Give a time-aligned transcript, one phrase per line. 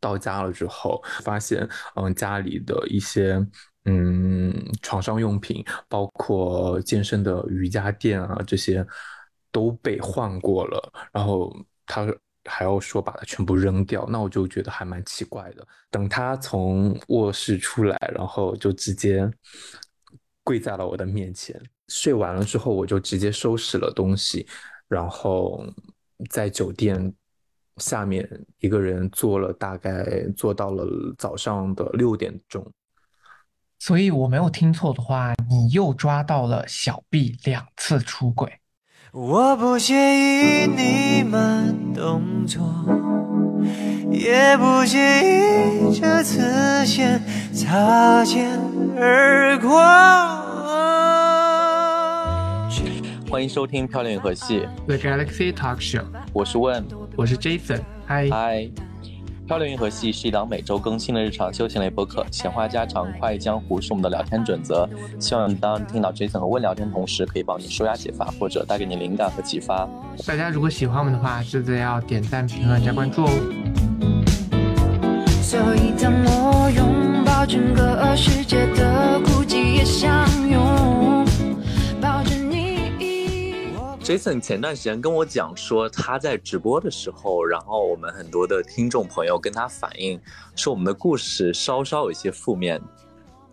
[0.00, 3.44] 到家了之后，发现嗯家里的一些
[3.84, 8.86] 嗯床上用品，包括健身的瑜伽垫啊这些
[9.50, 11.54] 都被换过了，然后
[11.86, 12.06] 他
[12.44, 15.66] 还要说把它全部扔掉，那我就觉得还蛮奇怪的。
[15.90, 19.28] 等他从卧室出来，然后就直接
[20.44, 21.60] 跪在了我的面前。
[21.88, 24.46] 睡完了之后，我就直接收拾了东西，
[24.86, 25.64] 然后
[26.30, 27.12] 在酒店。
[27.78, 28.28] 下面
[28.60, 30.04] 一个人做了，大概
[30.36, 30.84] 做到了
[31.16, 32.66] 早上的六点钟。
[33.78, 38.52] 所以我没有听错的话，你又抓到了小 B 两次出轨。
[39.12, 42.60] 我不介意你慢动作，
[44.10, 47.22] 也不介意这次先
[47.54, 48.60] 擦肩
[48.96, 49.80] 而过。
[53.30, 56.84] 欢迎收听《漂亮银河系》The Galaxy Talk Show，我是问，
[57.18, 58.58] 我是 Jason，嗨嗨，
[59.44, 64.88] 《漂流银河系》是一档每周更新的日常休闲类播客，闲话家常、快意江湖是我们的聊天准则。
[65.18, 69.88] 希望当听到 Jason 和问聊天同时，可以帮你舒压解乏，或者带给你灵感和启发。
[70.24, 73.30] 大家如果喜欢我们的话，记得要点赞、评论、加关注哦。
[75.42, 81.17] 所以当我拥抱整个世界的孤寂，也相拥。
[84.08, 90.18] Jason 前段时间跟我讲说，他在直播的时候，然后我们很多的听众朋友跟他反映，
[90.56, 92.80] 说我们的故事稍稍有一些负面。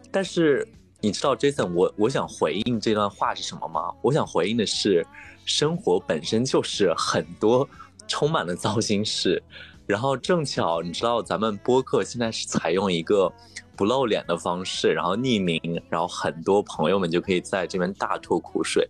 [0.09, 0.65] 但是
[1.01, 3.93] 你知道，Jason，我我想回应这段话是什么吗？
[4.01, 5.05] 我想回应的是，
[5.43, 7.67] 生活本身就是很多
[8.07, 9.43] 充满了糟心事。
[9.85, 13.29] 然后正巧你知道，咱们播客现在是采用一个。
[13.75, 15.59] 不露脸的方式，然后匿名，
[15.89, 18.87] 然后很多朋友们就可以在这边大吐苦水。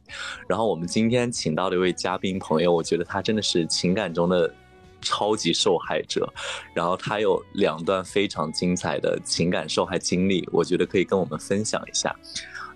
[0.48, 4.54] 然后我们今天请到的一位嘉宾朋友，我觉得他真的是情感中的
[5.02, 6.32] 超级受害者。
[6.74, 12.16] 然后他有两段非常精彩的情感受害经历，我觉得可以跟我们分享一下。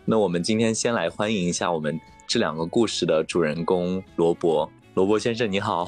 [0.05, 4.69] 那我们今天先来欢迎一下我们这两个故事的主人公罗伯。
[4.95, 5.87] 罗伯先生你好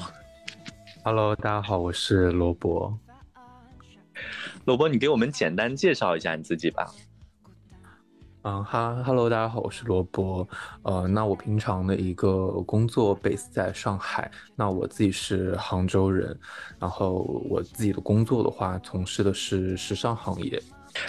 [1.02, 2.96] ，Hello，大家好，我是罗伯。
[4.64, 6.86] 罗伯，你给我们简单介绍一下你自己吧。
[8.42, 10.48] 嗯，哈，Hello，大家好，我是萝卜。
[10.82, 16.38] 呃，那我平常的一个工作 base 在上海，那我自己是杭州人，
[16.78, 20.62] 然后我自己的工作的话，从事的是时尚行业。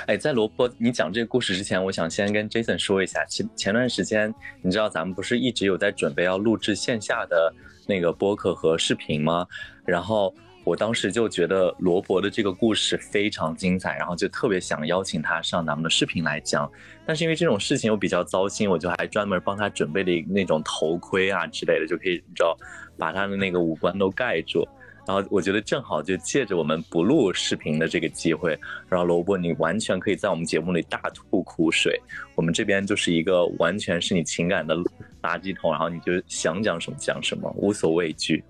[0.08, 4.34] 哎，在萝卜你讲这个故事之前，我想先跟 Jason 说一下，前前段时间
[4.64, 7.53] 你知道咱们不是一直有在准备要录制线下的
[7.88, 9.46] 那个播客和视频吗？
[9.85, 10.34] 然后。
[10.63, 16.72] 我当时就觉得罗伯的这个故事非常精彩，然后就特别想邀请他上咱们的视频来讲，
[17.06, 22.57] 但是因为这种事情又比较糟心，我就还专门帮他准备了那种头盔啊之类的，就可以你知道
[22.97, 24.68] 把他的那个五官都盖住。
[25.06, 28.57] 然后我觉得正好就借着我们不录视频的这个机会，
[28.88, 32.02] 然后罗伯你完全可以在我们节目里大吐苦水，
[32.35, 34.73] 我们这边就是一个完全是你情感的
[35.22, 38.41] 垃圾桶，然后你就想讲什么讲什么，无所畏惧。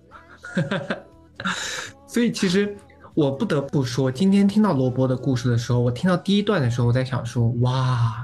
[2.13, 2.77] 所以其实
[3.15, 8.23] 我不得不说，今天听到罗伯的故事的时候，我听到第一段的时候，我在想说，哇，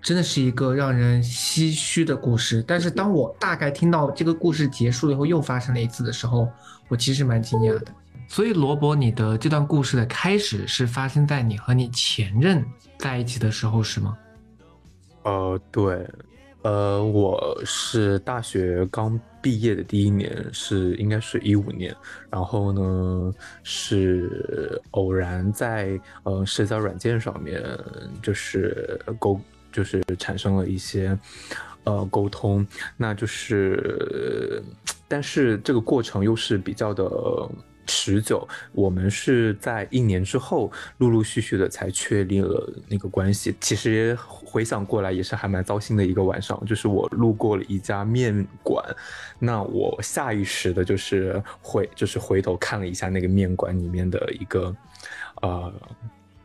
[0.00, 2.64] 真的是一个让人唏嘘的故事。
[2.66, 6.48] 但是当我大概听到这个故事结束了以后，又发生了一次的时候，
[6.88, 7.84] 我其实蛮惊讶的。
[8.26, 12.64] 所以罗伯，你的这段故事的开始是发生在你和你前任
[12.98, 14.16] 在一起的时候，是吗？
[15.24, 16.08] 呃，对。
[16.66, 21.94] 呃，我是大学刚毕业的第一年，是应该是一五年，
[22.28, 23.32] 然后呢
[23.62, 27.62] 是偶然在呃社交软件上面
[28.20, 29.40] 就是沟，
[29.70, 31.16] 就是产生了一些
[31.84, 32.66] 呃沟通，
[32.96, 34.60] 那就是，
[35.06, 37.04] 但是这个过程又是比较的。
[37.86, 43.54] 持久，我们是在一年之后陆陆续续的才确立了那个关系。
[43.60, 48.84] 其实回想过来也是还蛮糟心的一个晚上，就是我路过了一家面馆，
[49.38, 54.74] 那我下意识的就是回就是回头看了一下那个面馆里面的一个
[55.42, 55.72] 呃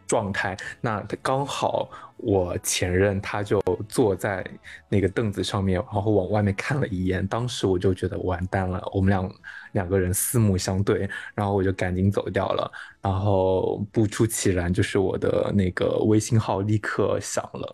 [0.08, 1.90] 状态，那刚好
[2.22, 4.46] 我前任他就坐在
[4.88, 9.30] 那个凳子上面，然后往外面看了一眼，当时我就觉得完蛋了，我们俩。
[9.74, 12.70] 两个人四目相对，然后我就赶紧走掉了。
[13.02, 17.74] 然后不出其然，就是我的那个微信号立刻响了，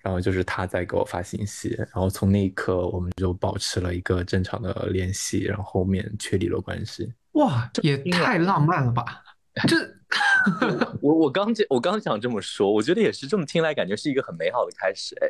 [0.00, 1.74] 然后就是他在给我发信息。
[1.76, 7.12] 然后从那一刻，我们就保持了一个正常的联系，然后后面确立了关系。
[7.32, 9.22] 哇，这也太浪漫了吧！
[9.68, 9.76] 这，
[11.02, 15.16] 我我刚我刚想这么说，我觉得也是这么听来，感觉是一个很美好的开始。
[15.20, 15.28] 哎，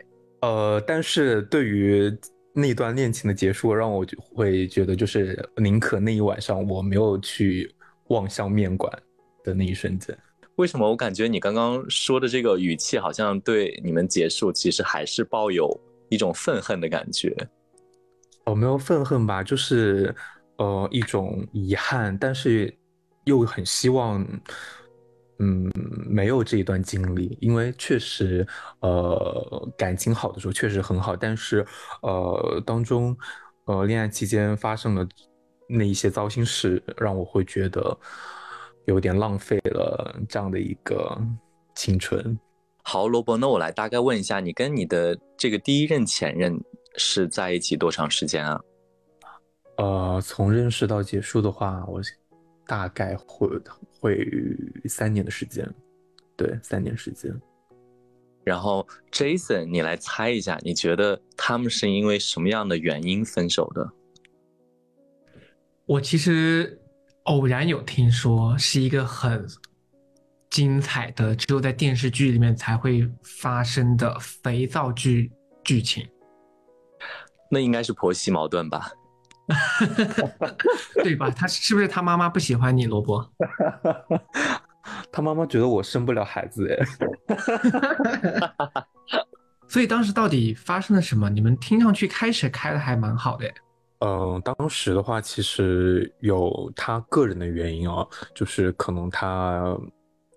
[0.48, 2.16] 呃，但是对于。
[2.56, 7.68] 那段恋情的结束，让我就会觉得，就是宁可那一晚上我没有去
[8.10, 8.96] 望向面馆
[9.42, 10.16] 的那一瞬间。
[10.54, 15.68] 为什么我感觉你刚刚说的这个语气，好像对你们结束其实还是抱有
[16.10, 17.36] 一种愤恨的感觉？
[18.44, 20.14] 哦，没有愤恨吧，就是
[20.58, 22.72] 呃一种遗憾，但是
[23.24, 24.26] 又很希望，
[25.38, 25.70] 嗯，
[26.06, 28.46] 没有这一段经历，因为确实
[28.80, 31.66] 呃感情好的时候确实很好，但是
[32.02, 33.16] 呃当中
[33.64, 35.06] 呃恋爱期间发生的
[35.68, 37.98] 那一些糟心事，让我会觉得。
[38.86, 41.18] 有点浪费了这样的一个
[41.74, 42.38] 青春。
[42.82, 46.54] 好，罗伯，那我来大概问一下，你跟你的这个第一任前任
[46.96, 48.60] 是在一起多长时间啊？
[49.78, 51.98] 呃，从认识到结束的话，我
[52.66, 53.48] 大概会
[54.00, 54.28] 会
[54.86, 55.68] 三年的时间。
[56.36, 57.32] 对，三年时间。
[58.44, 63.90] 然后，Jason，你来猜一下，你觉得他们是因为什么样的原因分手的？
[65.86, 66.80] 我其实。
[67.24, 69.48] 偶然有听说是一个很
[70.50, 75.32] 精彩的，只有在电视剧里面才会发生的肥皂剧
[75.64, 76.06] 剧情。
[77.50, 78.92] 那应该是婆媳矛盾吧？
[81.02, 81.30] 对吧？
[81.30, 83.24] 他是不是他妈妈不喜欢你，萝卜？
[85.12, 86.78] 他妈妈觉得我生不了孩子哎。
[89.68, 91.28] 所以当时到底发生了什么？
[91.30, 93.50] 你们听上去开始开的还蛮好的。
[94.00, 99.76] 嗯，当时的话，其实有他个人的原因啊，就是可能他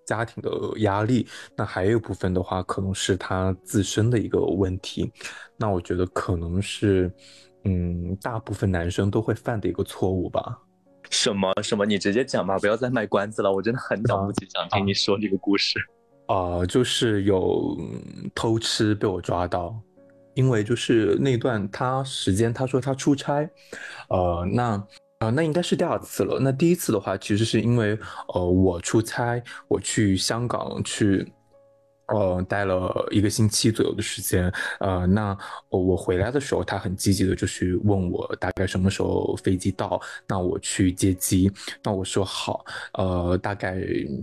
[0.06, 5.12] 家庭的压力，那还有一部分的话，可能是他自身的一个问题。
[5.56, 7.12] 那我觉得可能是，
[7.64, 10.58] 嗯，大部分男生都会犯的一个错误吧。
[11.10, 11.86] 什么什么？
[11.86, 13.52] 你直接讲吧，不要再卖关子了。
[13.52, 15.78] 我真的很着急想听你说这个故事。
[16.26, 17.76] 啊，就是有
[18.34, 19.74] 偷吃被我抓到。
[20.34, 23.48] 因为就是那段他时间，他说他出差，
[24.08, 24.86] 呃，那
[25.18, 26.38] 呃那应该是第二次了。
[26.40, 27.98] 那第一次的话，其实是因为
[28.34, 31.32] 呃我出差，我去香港去。
[32.08, 34.50] 呃，待了一个星期左右的时间，
[34.80, 35.36] 呃，那
[35.68, 41.52] 我回来的时候，他很积极的就去问我大概什么时候飞机到，那我去接机，
[41.82, 42.64] 那我说好，
[42.94, 43.76] 呃，大概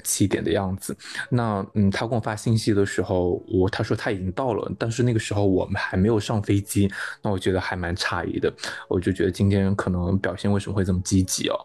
[0.03, 0.97] 七点的样子，
[1.29, 6.91] 那嗯，他给我发信息的时候，我他说他已经到了，但是那个时候我们还没有上飞机，
[7.21, 8.51] 那我觉得还蛮诧异的，
[8.89, 11.55] 我就觉得今天可能表现为什么会这么积极哦，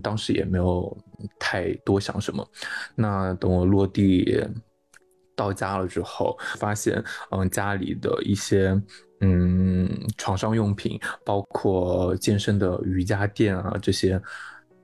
[0.00, 0.96] 当时也没有
[1.38, 2.46] 太多想什么，
[2.94, 4.40] 那等我落地。
[5.36, 8.80] 到家了之后，发现嗯家里的一些
[9.20, 14.20] 嗯床上用品，包括健身的瑜伽垫啊这些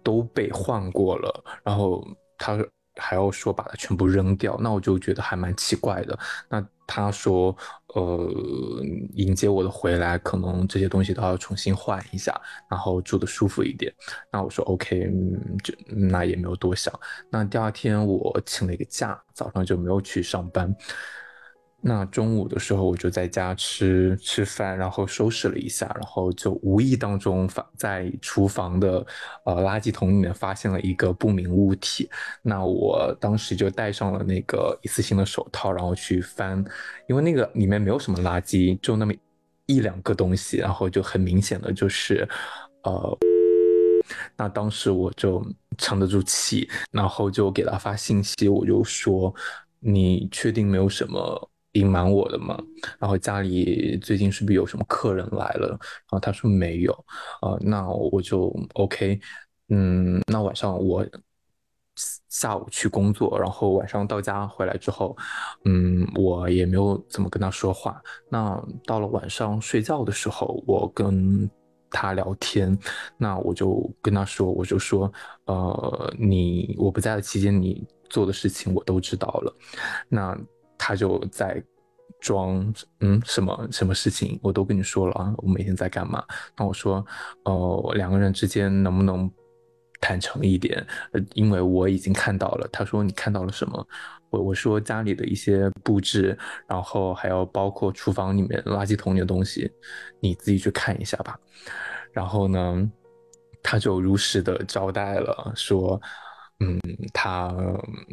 [0.02, 2.06] 都被换过了，然后
[2.38, 2.58] 他
[2.96, 6.18] 还要说把它全部扔掉，那我就觉得还蛮奇怪的。
[6.48, 7.56] 那他说。
[7.94, 8.30] 呃，
[9.14, 13.92] 迎接我的回来，可能这些东西都要重新换一下，然后住的舒服一点。
[14.30, 16.92] 那我说 OK，嗯就那也没有多想。
[17.28, 20.74] 那第二天我请了一个假，早上就没有去上班。
[21.82, 29.04] 那中午的时候，我就在家吃吃饭，然后收拾了一下，然后就无意当中发在厨房的
[29.46, 32.10] 呃垃圾桶里面发现了一个不明物体。
[32.42, 36.62] 那我当时就戴上了那个一次性的手套，然后去翻，
[37.08, 39.14] 因为那个里面没有什么垃圾，就那么
[39.64, 42.28] 一两个东西，然后就很明显的就是，
[42.82, 43.18] 呃，
[44.36, 45.42] 那当时我就
[45.78, 49.34] 沉得住气，然后就给他发信息，我就说，
[49.78, 51.50] 你确定没有什么？
[51.72, 52.60] 隐瞒我的嘛，
[52.98, 55.68] 然后家里最近是不是有什么客人来了？
[55.68, 56.92] 然后他说没有，
[57.42, 59.20] 呃，那我就 OK，
[59.68, 61.06] 嗯，那晚上我
[62.28, 65.16] 下午去工作，然后晚上到家回来之后，
[65.64, 68.02] 嗯，我也没有怎么跟他说话。
[68.28, 71.48] 那到了晚上睡觉的时候，我跟
[71.88, 72.76] 他聊天，
[73.16, 75.12] 那我就跟他说，我就说，
[75.44, 79.54] 呃，你我不在的期间，你做的事情我都知道了，
[80.08, 80.36] 那。
[80.90, 81.62] 他就在
[82.20, 86.24] 装，嗯，什么什么事情我都跟你说了啊，我每天在干嘛？
[86.58, 87.06] 那我说，
[87.44, 89.30] 呃，两个人之间能不能
[90.00, 90.84] 坦诚一点？
[91.34, 92.68] 因为我已经看到了。
[92.72, 93.86] 他说你看到了什么？
[94.30, 99.70] 我我说家里的一些布置，然后还要包括厨房里面垃圾桶里的东西，
[100.18, 101.38] 你自己去看一下吧。
[102.10, 102.90] 然后呢，
[103.62, 106.02] 他就如实的交代了，说。
[106.62, 106.78] 嗯，
[107.14, 107.50] 他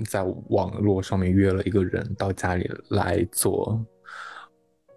[0.10, 3.86] 在网络上面约了一个人到家里来做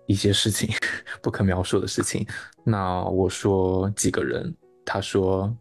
[0.07, 0.69] 一些事情，
[1.21, 2.25] 不可描述的事情。
[2.65, 4.55] 那我说几个人，
[4.85, 5.53] 他说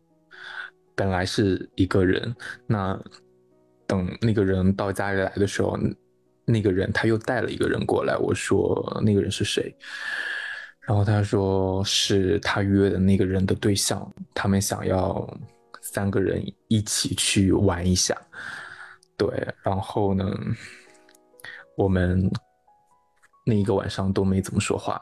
[0.94, 2.36] 本来是一个人。
[2.68, 2.96] 那
[3.88, 5.76] 等那个人到家里来的时候，
[6.46, 8.16] 那个人他又带了一个人过来。
[8.18, 9.76] 我说那个人是谁？
[10.82, 15.28] 然后他说是他约的那个人的对象，他们想要。
[15.82, 18.16] 三个人一起去玩一下，
[19.18, 19.28] 对，
[19.64, 20.26] 然后呢，
[21.78, 22.30] 我们
[23.46, 25.02] 那一个晚上都没怎么说话，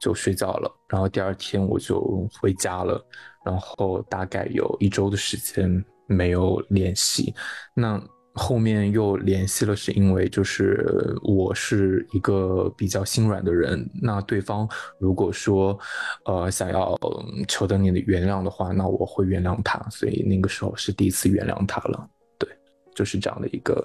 [0.00, 0.70] 就睡觉了。
[0.88, 3.04] 然后第二天我就回家了，
[3.44, 7.34] 然后大概有一周的时间没有联系。
[7.74, 8.00] 那
[8.36, 13.88] 后面又联系了，是因为就是我是一个比较心软的人。
[14.00, 14.68] 那对方
[15.00, 15.78] 如果说
[16.26, 16.96] 呃想要
[17.48, 19.78] 求得你的原谅的话，那我会原谅他。
[19.90, 22.08] 所以那个时候是第一次原谅他了。
[22.38, 22.48] 对，
[22.94, 23.84] 就是这样的一个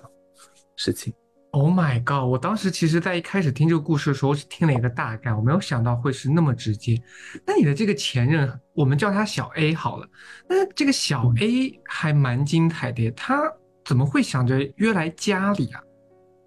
[0.76, 1.14] 事情。
[1.54, 2.30] Oh my god！
[2.30, 6.98] 我当时其实，在一开始听这个故事的时候，只听了一个大概，我没有想到会是那么直接。
[7.46, 10.08] 那你的这个前任，我们叫他小 A 好了。
[10.48, 13.52] 那这个小 A 还蛮精彩的，他
[13.86, 15.82] 怎么会想着约来家里啊？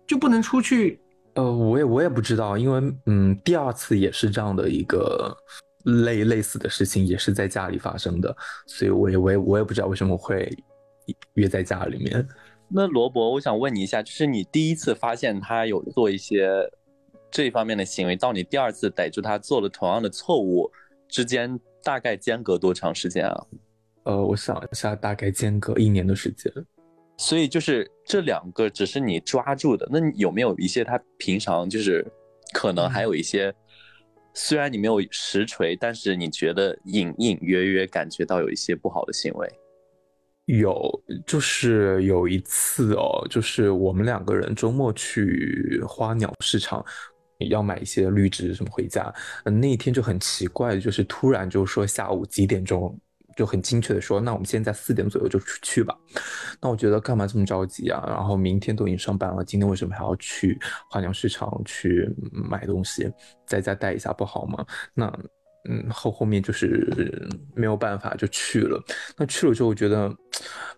[0.07, 1.01] 就不能出去？
[1.35, 5.37] 呃，我也我也不知道，因为嗯，第二次也是这样的一个
[5.85, 8.37] 类类似的事情，也是在家里发生的，
[8.67, 10.49] 所以我也我也我也不知道为什么会
[11.35, 12.27] 约在家里面。
[12.69, 16.49] 那罗伯，我想问你一下，就是你第一次发现他有做一些
[17.31, 20.71] 这方面的行为，到你第二次逮住他做了同样的错误
[21.09, 23.47] 之间，大概间隔多长时间啊？
[24.05, 26.53] 呃，我想一下，大概间隔一年的时间。
[27.17, 32.05] 所以就是这两个只是你抓住的，那你有没有一些他平常就是
[32.53, 33.55] 可能还有一些，
[34.35, 39.49] 虽然你没有实锤，但是你觉得隐隐约约感觉到有一些不好的行为？
[40.47, 46.85] 有，就是有一次哦，就是我们两个人周末去花鸟市场，
[47.49, 49.11] 要买一些绿植什么回家。
[49.45, 52.95] 嗯，那一天就很奇怪，就是突然就说下午几点钟，
[53.37, 55.97] 就很精确的说，那我们现在四点左右就去去吧。
[56.61, 58.05] 那我觉得干嘛这么着急啊？
[58.07, 60.59] 然后明天都已经上班了，今天为什么还要去
[60.91, 63.11] 花鸟市场去买东西，
[63.47, 64.65] 在家待一下不好吗？
[64.95, 65.13] 那。
[65.67, 68.79] 嗯，后后面就是没有办法就去了。
[69.17, 70.15] 那去了之后，我觉得，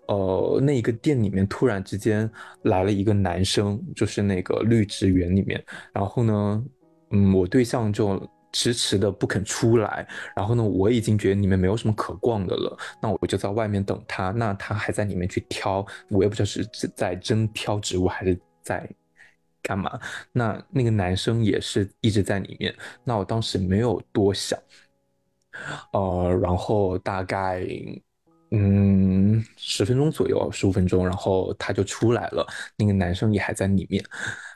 [0.06, 2.30] 呃，那一个店里面突然之间
[2.62, 5.60] 来了一个男生，就是那个绿植园里面。
[5.92, 6.64] 然后呢，
[7.10, 8.10] 嗯，我对象就
[8.56, 10.08] 迟迟的不肯出来。
[10.34, 12.78] 然后呢，我已经觉得里面没有什么可逛的了。
[13.02, 14.30] 那我就在外面等他。
[14.30, 18.88] 那他还在里面去挑，我也不知道是在真挑植物还是在。
[19.62, 19.98] 干嘛？
[20.30, 22.72] 那那个男生也是一直在里面。
[23.02, 24.56] 那我当时没有多想，
[25.92, 27.66] 呃，然后大概
[28.50, 32.46] 嗯十分钟左右，十五分钟，然后他就出来了。
[32.76, 34.04] 那个男生也还在里面。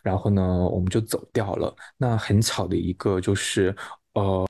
[0.02, 1.74] 然后呢，我们就走掉了。
[1.96, 3.74] 那很巧的一个就是，
[4.14, 4.46] 呃，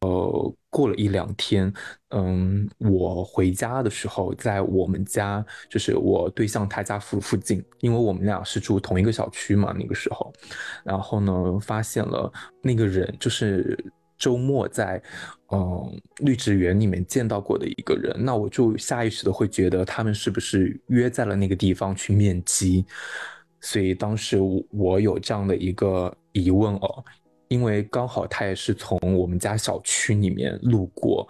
[0.70, 1.72] 过了一两天，
[2.10, 10.32] 嗯，我回家的时候，在我们家，就是我对象他家附附近，因为我们俩是住同一个小区嘛，那个时候，
[10.84, 12.32] 然后呢，发现了
[12.62, 13.76] 那个人，就是
[14.20, 15.02] 周末在，
[15.50, 22.86] 嗯，绿植园里面见到过的一个人，那我就下意识的会觉得他们是不是约在了那个地方去面基，
[23.60, 24.38] 所以当时
[24.70, 27.04] 我有这样的一个疑问哦。
[27.48, 31.26] 因为刚好他也是从我们家小区里面路过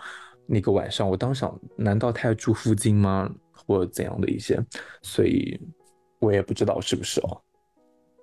[0.46, 3.34] 那个晚上，我当时想，难道他要住附近吗？
[3.52, 4.62] 或者怎样的一些，
[5.00, 5.58] 所以
[6.18, 7.40] 我也不知道是不是哦。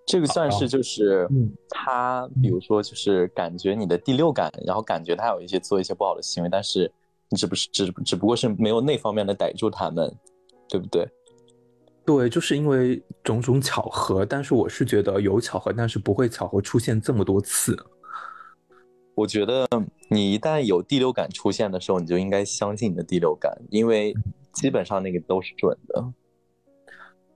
[0.05, 1.51] 这个算是就是嗯
[1.87, 6.91] 他，比如说就是感觉你的第六感，然后感觉他有一些做一些不好的行为，但是
[7.29, 10.13] 你只不是只只不过是没有那方面的逮住他们，
[10.67, 11.07] 对不对？
[12.05, 17.77] 对，就是因为种种巧合，但是我是觉得有巧合，但是不会巧合出现这么多次。
[19.15, 19.65] 我觉得
[20.09, 24.13] 你一旦有第六感出现的时候，你就应该相信你的第六感，因为
[24.51, 26.05] 基本上那个都是准的。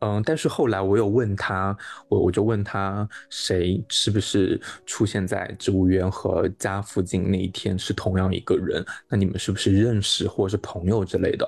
[0.02, 1.76] 嗯，但是后来我有问他，
[2.08, 8.84] 我我就问他谁是不是出现在植物园和家附近那一天是同样一个人？
[9.08, 11.48] 那你们是不是认识或者是朋友之类的？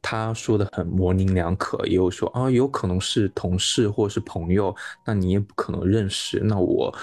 [0.00, 6.40] 他说的很模棱两可，也有说啊，有可能是同事或者是朋友，那你也不可能认识。
[6.40, 6.94] 那我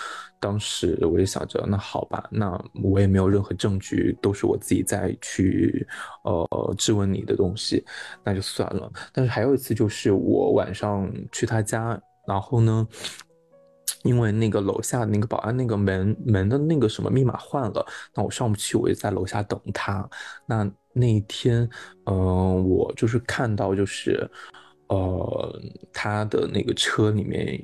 [0.46, 5.88] 当时我就想着，那好吧，那我也没有任何证据，都是我自己在去
[6.24, 7.84] 呃质问你的东西，
[8.24, 8.92] 那就算了。
[9.12, 12.88] 但是还有一次，就是我晚上去他家，然后呢。
[14.04, 17.84] 因为那个楼下那个保安那个门门的那个什么密码换了，
[18.14, 20.08] 那我上不去，我就在楼下等他。
[20.46, 21.68] 那那一天，
[22.06, 24.30] 嗯、我就是看到就是，
[24.90, 25.60] 呃，
[25.92, 27.60] 他的那个车里面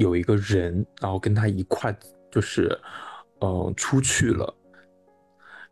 [0.00, 1.96] 有一个人，然后跟他一块
[2.30, 2.76] 就是，
[3.40, 4.52] 呃，出去了。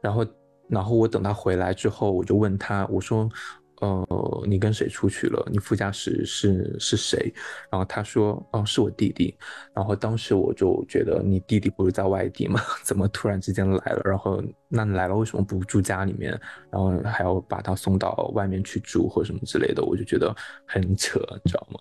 [0.01, 0.25] 然后，
[0.69, 3.29] 然后我等他回来之后，我就问他，我说。
[3.81, 4.05] 呃，
[4.45, 5.41] 你跟谁出去了？
[5.53, 7.33] 你副驾驶是是谁？
[7.71, 9.33] 然后他说，哦，是我弟弟。
[9.73, 12.61] 然后当时我就觉得，你弟弟不是在外地吗？
[12.83, 14.03] 怎么突然之间来了？
[14.05, 16.33] 然后那你来了，为什么不住家里面？
[16.73, 19.85] 然后还要把他送到外面去住或什么之类的？
[19.85, 20.35] 我就觉得
[20.67, 21.79] 很扯，你知道吗？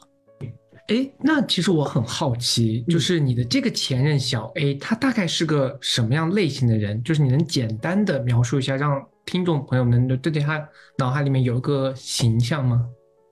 [0.88, 7.04] 哎，那其实我很好奇，就是你的这个前任小 A，他大概是个什么样类型的人？
[7.04, 10.66] 就是你能简单的描述一下，让听众朋友们对对他
[10.98, 12.86] 脑海里面有一个形象吗？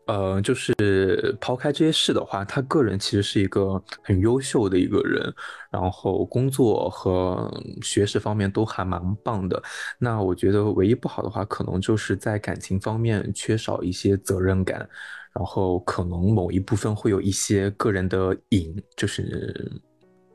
[0.08, 5.34] 呃，就是抛开这些事的话，他个人其实是一个很优秀的一个人，
[5.72, 7.50] 然后工作和
[7.82, 9.64] 学识方面都还蛮棒的。
[9.98, 14.88] 那我觉得唯一不好的话，可能就是在感情方面缺少一些责任感，
[15.36, 19.70] 然后可能某一部分会有一些个人的瘾，就是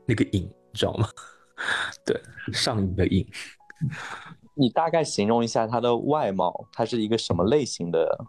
[0.05, 1.09] 那个瘾，你知道吗？
[2.05, 2.15] 对，
[2.53, 3.27] 上瘾的瘾。
[4.53, 8.25] 你大概形容一下他的外貌，他是一个什么类型的？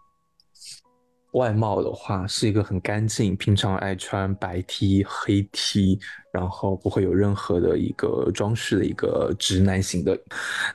[1.33, 5.99] 外貌的话是一个很干净，平常爱穿白 T、黑 T，
[6.31, 10.19] 然后不会有任何的一个装饰的一个直男型的。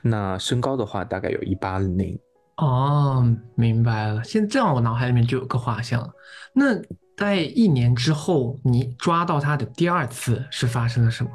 [0.01, 2.17] 那身高的话大概有一八零。
[2.59, 3.25] 哦，
[3.55, 4.23] 明白了。
[4.23, 6.13] 现在这样我脑海里面就有个画像了。
[6.53, 6.77] 那
[7.15, 11.29] 在一年之后，你抓到他的第二次是发生了什么？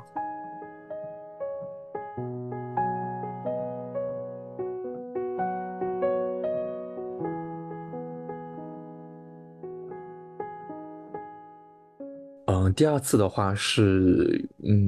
[12.76, 14.85] 第二次的话是，嗯，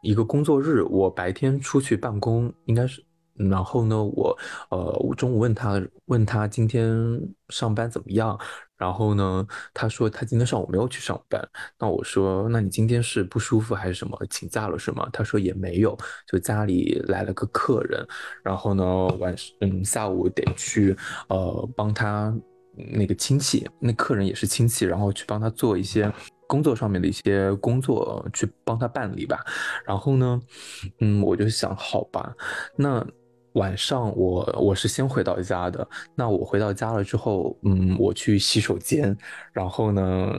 [0.00, 3.04] 一个工作日，我白天出去办公，应该是，
[3.36, 4.36] 然后呢，我，
[4.70, 8.38] 呃，我中午问他，问他今天上班怎么样，
[8.76, 11.46] 然后呢，他说他今天上午没有去上班，
[11.78, 15.08] 那我说，那你今天是不舒服还是什么，请假了是吗？
[15.12, 18.06] 他说也没有，就家里来了个客人，
[18.42, 18.84] 然后呢，
[19.18, 20.96] 晚，嗯，下午得去，
[21.28, 22.34] 呃，帮他
[22.74, 26.12] 那个亲戚，那客人也是亲戚，然后去帮他做一些。
[26.48, 29.44] 工作上面的一些工作去帮他办理吧，
[29.84, 30.40] 然后呢，
[31.00, 32.32] 嗯，我就想，好吧，
[32.76, 33.04] 那
[33.56, 39.16] 晚上我我是先回到家的，那我回到家了之后，嗯，我去洗手间，
[39.52, 40.30] 然后呢，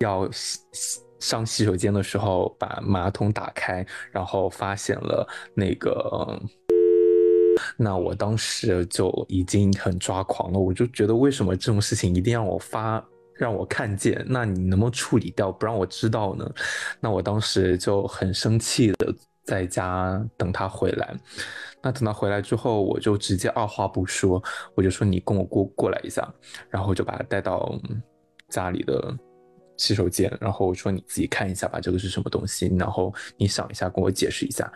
[0.00, 0.60] 要洗
[1.18, 6.40] 上洗手间的时候把马桶打开，然后发现了那个，
[7.76, 13.04] 那我当时就已经很抓狂了，我就觉得为什么这种事情一定要我发？
[13.34, 16.46] 让我看见，那你能不能处理掉，不让我知道呢？
[17.00, 21.14] 那我当时就很生气的在家等他回来。
[21.82, 24.42] 那等他回来之后，我就直接二话不说，
[24.74, 26.32] 我就说你跟我过过来一下，
[26.68, 27.74] 然后就把他带到
[28.48, 29.16] 家里的
[29.76, 34.70] 洗手间，然后我说你自己看一下吧，这个是什么东西，然后你想一下，跟我解释一下。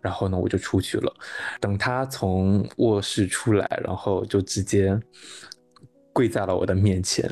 [0.00, 1.12] 然后呢，我就出去了。
[1.60, 5.00] 等他从卧室出来，然后就直接
[6.12, 7.30] 跪在了我的面前。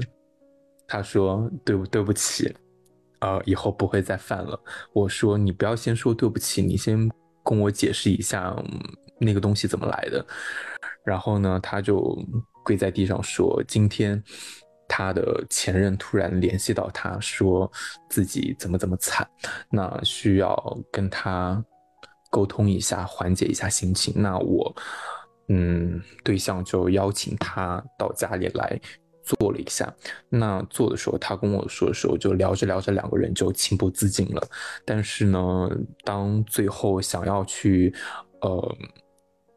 [0.91, 2.51] 他说：“对不对不起，
[3.21, 4.61] 呃，以后不会再犯了。”
[4.93, 7.11] 我说：“你不要先说对不起，你先
[7.45, 8.55] 跟我解释一下
[9.19, 10.25] 那个东西怎么来的。”
[11.05, 12.17] 然后呢，他就
[12.65, 14.23] 跪在地上说：“今天
[14.87, 17.71] 他的前任突然联系到他，说
[18.11, 19.27] 自己怎么怎么惨，
[19.71, 21.65] 那需要跟他
[22.31, 24.13] 沟通一下，缓解一下心情。
[24.17, 24.75] 那我，
[25.49, 28.79] 嗯，对象就邀请他到家里来。”
[29.37, 29.93] 做了一下，
[30.31, 34.49] 那做的时候，他跟我说的时候，就聊着聊着，两个人就情不自禁了。
[34.87, 35.71] 但是呢，
[36.03, 37.93] 当最后想要去，
[38.41, 38.77] 呃，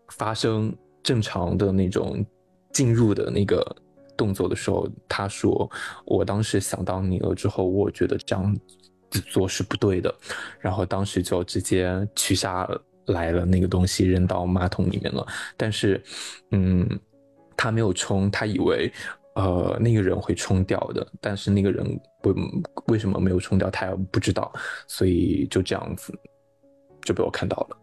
[0.10, 2.26] 发生正常的那种
[2.74, 3.64] 进入的那个
[4.18, 5.70] 动作的时候，他说
[6.06, 8.54] ：“我当时想到你了之后，我觉得这样
[9.30, 10.14] 做是不对的。”
[10.60, 12.68] 然后当时就直接取下
[13.06, 15.26] 来了那个东西，扔到马桶里面了。
[15.56, 16.04] 但是，
[16.52, 16.86] 嗯，
[17.56, 18.92] 他没有冲，他以为。
[19.36, 21.86] 呃，那个人会冲掉的，但是那个人
[22.24, 22.34] 为
[22.88, 24.52] 为什么没有冲掉，他也不知道，
[24.88, 26.14] 所以就这样子
[27.02, 27.78] 就被我看到了。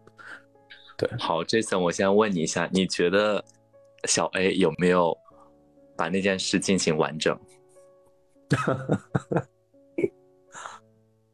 [0.96, 3.42] 对，好，Jason，我先问你一下，你觉得
[4.04, 5.16] 小 A 有没有
[5.96, 7.38] 把那件事进行完整？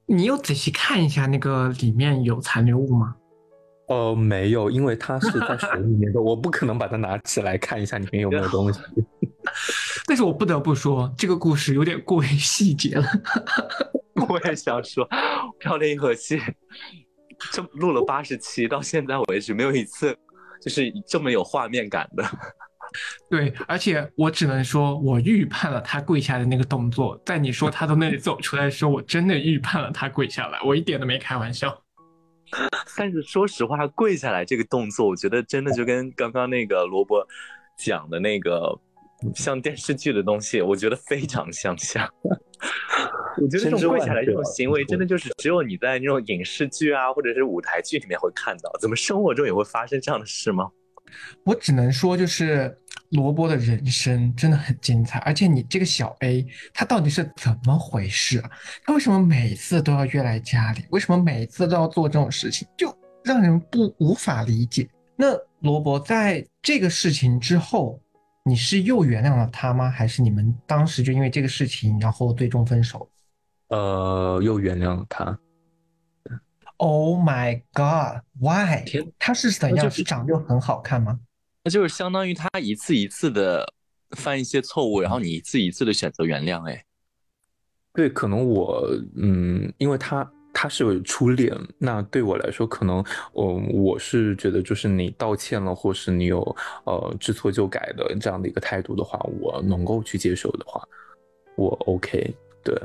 [0.06, 3.16] 你有仔细看一下那个里面有残留物吗？
[3.88, 8.80] 呃，没有，因为它是在水 里面的，我不可能把它拿起来看一下里面有没有东西。
[10.06, 13.04] 但是我不得不说，这个故事有点过于细节了。
[14.28, 15.06] 我也想说，
[15.58, 16.38] 《漂亮银河系》
[17.52, 20.16] 这录了八十期，到现在为止没有一次
[20.62, 22.24] 就是这么有画面感的。
[23.28, 27.20] 对，而且我只能说，我预判了他跪下的那个动作。
[27.26, 31.76] 在你说他从那里走出来的时候，我真的预判了他跪下来，我一点都没开玩笑。
[32.96, 37.26] 但是说实话，跪下来这个动作，我觉得真的就跟刚刚那个萝卜
[37.76, 38.78] 讲的那个。
[39.34, 42.06] 像电视剧的东西，我觉得非常相像。
[43.40, 48.70] 我觉得这种跪下来这种行为，真的就是只有你在那种影视剧啊，或者是舞台剧里面会看到。
[48.78, 50.70] 怎么生活中也会发生这样的事吗？
[51.44, 52.76] 我只能说，就是
[53.14, 58.50] 萝卜的人生真的很精彩，而且你这个小 A 他到底是怎么回事啊？
[58.84, 60.84] 他为什么每次都要约来家里？
[60.90, 62.66] 为什么每次都要做这种事情？
[62.76, 64.88] 就让人不无法理解。
[65.16, 65.26] 那
[65.60, 68.00] 罗伯在这个事情之后，
[68.44, 69.88] 你是又原谅了他吗？
[69.88, 73.08] 还是你们当时就因为这个事情，然后最终分手？
[73.68, 75.38] 呃，又原谅了他。
[76.78, 78.84] Oh my God，Why？
[79.20, 79.84] 他是怎样？
[79.84, 81.20] 就是是长得很好看吗？
[81.64, 83.72] 那就是相当于他一次一次的
[84.10, 86.62] 犯一些错误，然后你一次一次的选择原谅。
[86.68, 86.84] 哎，
[87.94, 96.40] 对，可能我，嗯，因为他他是初恋，那对我来说，可能，嗯，我是觉得，就是你道歉了，或是你有
[96.84, 100.86] 呃知错就改的这样的一个态度的话，我能够去接受的话，
[101.56, 102.34] 我 OK。
[102.62, 102.78] 对，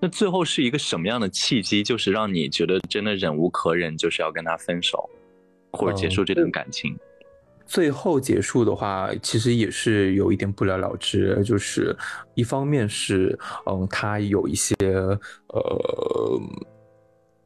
[0.00, 5.08] 那最后是一个什么样的契机，就是让你觉得真的忍无可忍，就是要跟他分手，
[5.72, 6.98] 或者结束这段感情？
[7.70, 11.96] 最后结束的话，其实也是有一点不了了之，就是
[12.34, 16.40] 一方面是，嗯，他有一些呃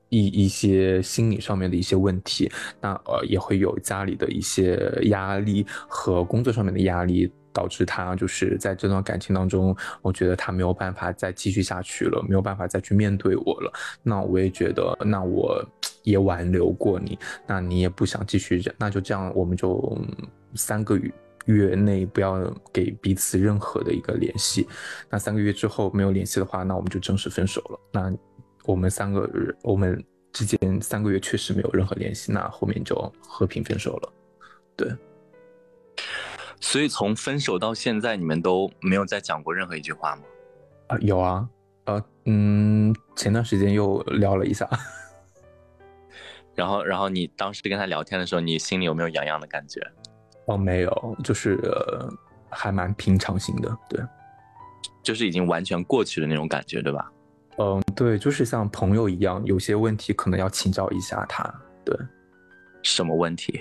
[0.08, 13.70] 一一些心理上面的一些问题，那呃也会有家里的一些压力和工作上面的压力，导致他就是在这段感情当中，我觉得他没有办法再继续下去了，没有办法再去面对我了。
[14.02, 15.62] 那我也觉得，那我
[16.04, 21.12] 也挽留过你，那你也不想继续忍，那就这样，我们就嗯三个月。
[21.46, 24.66] 月内不要给彼此任何的一个联系，
[25.10, 27.78] 那三个月之后没有联系的话，那我们就正式分手了。
[27.92, 28.10] 那
[28.64, 32.96] 我们三个人，我们之间三个月确实没有任何联系，那后面就
[33.28, 34.12] 和平分手了。
[34.74, 34.90] 对，
[36.60, 40.22] 所以从分手到现在，你们都没有再讲过任何一句话吗？
[40.86, 41.46] 啊，有啊，
[41.84, 44.66] 呃，嗯，前段时间又聊了一下，
[46.54, 49.80] 然后，然后你当时跟他聊天的时候，你心里有没有痒痒的感觉？
[50.46, 52.08] 哦，没有，就是、呃、
[52.50, 54.00] 还蛮平常心的，对，
[55.02, 57.10] 就是已经完全过去的那种感觉，对吧？
[57.58, 61.42] 嗯，对，就是像朋友一样，有些问题可能要请教一下他，
[61.84, 61.96] 对，
[62.82, 63.60] 什么问题？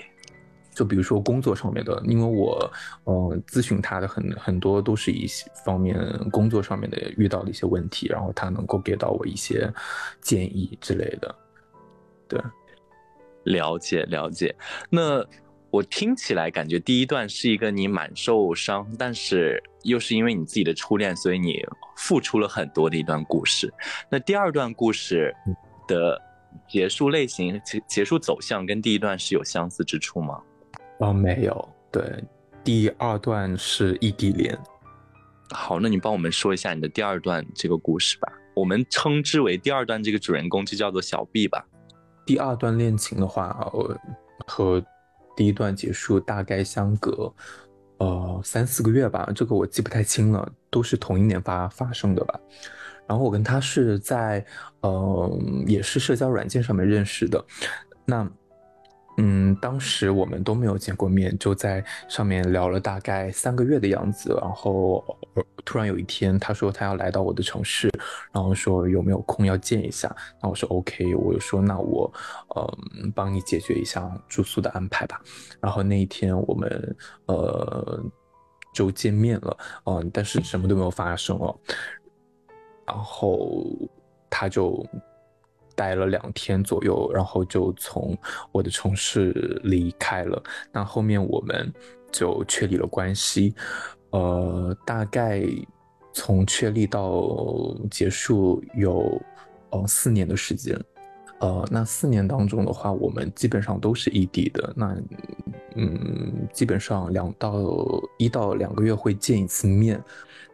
[0.74, 2.70] 就比如说工作上面的，因为我，
[3.04, 5.96] 呃，咨询他的很很多都是一些方面
[6.30, 9.72] 工作上面的遇到的一些问题，然后他能够给到我一些
[10.20, 11.34] 建议之类的，
[12.28, 12.40] 对。
[13.44, 14.54] 了解了解。
[14.90, 15.24] 那
[15.70, 21.64] 我听起来感觉第一段是一个你蛮受伤，但是又是因为你自己的初恋，所以你
[21.96, 23.72] 付出了很多的一段故事。
[24.08, 25.34] 那第二段故事
[25.88, 26.20] 的
[26.68, 30.40] 结束类型、结结束走向跟第一段是有相似之处吗？
[30.98, 32.22] 哦，没有，对，
[32.62, 34.56] 第二段是异地恋。
[35.50, 38.32] 好，那你帮我们说一下你的第二段这个故事吧。
[38.54, 41.66] 我们称之为第二段这个主人公就叫做小 B 吧。
[42.24, 44.00] 第二段恋情的话，呃，
[44.46, 44.84] 和
[45.36, 47.32] 第一段结束大概相隔
[47.98, 52.38] 呃三四个月吧，这个我记不太清了，都是同一年发发生的吧。
[53.06, 54.44] 然后我跟他是在
[54.80, 57.44] 呃也是社交软件上面认识的，
[58.06, 58.26] 那
[59.16, 65.04] 嗯当时我们都没有见过面，就在上面聊了大概三个月的样子，然后
[65.64, 67.90] 突然有一天他说他要来到我的城市，
[68.32, 72.12] 然后说有没有空要见一下，那我说 OK，我就说那我
[72.56, 75.20] 嗯帮你解决一下住宿的安排吧，
[75.60, 76.96] 然后那一天我们
[77.26, 78.02] 呃
[78.72, 81.56] 就见面了，嗯，但是什么都没有发生哦。
[82.86, 83.64] 然后
[84.28, 84.84] 他就
[85.74, 88.16] 待了两天左右，然后就从
[88.52, 90.42] 我的城市离开了。
[90.72, 91.72] 那后面我们
[92.12, 93.54] 就确立了关系，
[94.10, 95.44] 呃，大概
[96.12, 99.20] 从确立到结束有
[99.70, 100.78] 呃四年的时间。
[101.44, 104.72] 呃，那四年当中的话，我们基本上都是异地的。
[104.74, 104.96] 那，
[105.76, 107.52] 嗯，基本上两到
[108.16, 110.02] 一到两个月会见一次面。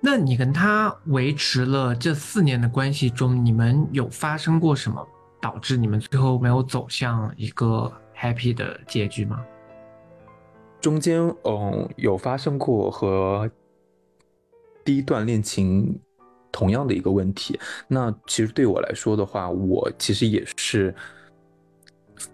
[0.00, 5.06] 那你跟他维持了这四年的关系中，你们有发生过什么
[5.40, 9.40] 导致你们最后没有走向一个 happy 的结局吗？
[10.80, 13.48] 中间，嗯，有发生过和
[14.84, 16.00] 第一段恋情
[16.50, 17.58] 同样的一个问题。
[17.88, 20.94] 那其实对我来说的话，我其实也是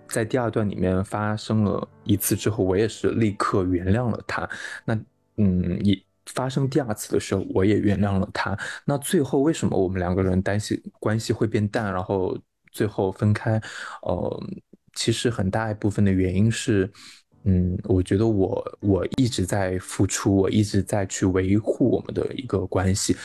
[0.09, 4.48] 在第二段里面发生了一次之后，我也是立刻原谅了他。
[4.85, 4.98] 那，
[5.37, 6.00] 嗯，也。
[6.35, 8.59] 发生第二次的时候，我也原谅了他。
[8.85, 12.37] 那最后为什么我们两个人担心关系会变淡，然后
[12.72, 13.62] 最后分开？
[14.02, 14.42] 呃，
[14.94, 16.90] 其实很大一部分的原因是，
[17.44, 23.16] 嗯，我觉得我我一直在付出，我一直在去维护我们的一个关系。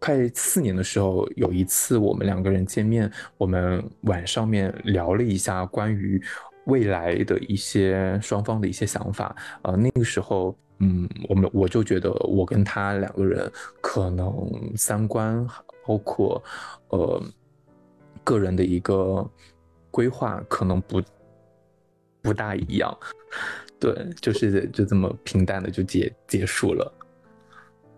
[0.00, 6.20] 快四年的时候，有一次我们两个人见面，我们晚上面聊了一下关于
[6.64, 9.36] 未来的一些双方的一些想法。
[9.62, 14.34] 呃，那个时候，嗯，我们我就觉得我跟他两个人可能
[14.74, 15.46] 三观
[15.86, 16.42] 包括
[16.88, 17.22] 呃
[18.24, 19.28] 个人的一个
[19.90, 21.02] 规划可能不
[22.22, 22.96] 不大一样。
[23.78, 26.90] 对，就是就这么平淡的就结结束了。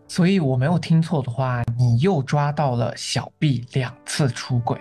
[0.06, 4.78] 所以我没有听错的话，你又抓到了小 B 两次出轨。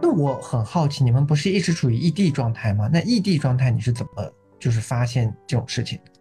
[0.00, 2.90] 那我很好奇，你们不是一直处于异地状态吗？
[2.92, 5.98] 那异地状态你是怎么就是发现这种事情？
[6.04, 6.11] 的，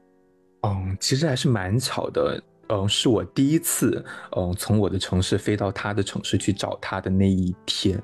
[1.02, 2.42] 其实还是蛮巧的。
[2.74, 4.02] 嗯，是我第一次，
[4.38, 8.02] 嗯，从我的城市飞到他的城市去找他的那一天。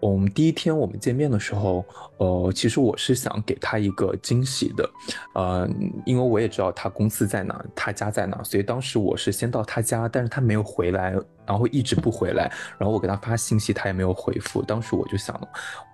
[0.00, 1.84] 我们第一天我们见面的时候，
[2.18, 4.90] 呃，其实我是想给他一个惊喜的，
[5.36, 5.68] 呃，
[6.04, 14.60] 因为我也知道他公司在哪，他家在哪，所以当时我是先到他家，但是他没有回来，然后一直不回来，然后我给他发信息，他也没有回复。
[14.62, 15.40] 当时我就想，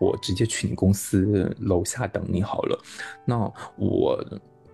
[0.00, 2.82] 我直接去你公司楼下等你好了。
[3.26, 3.38] 那
[3.76, 4.18] 我。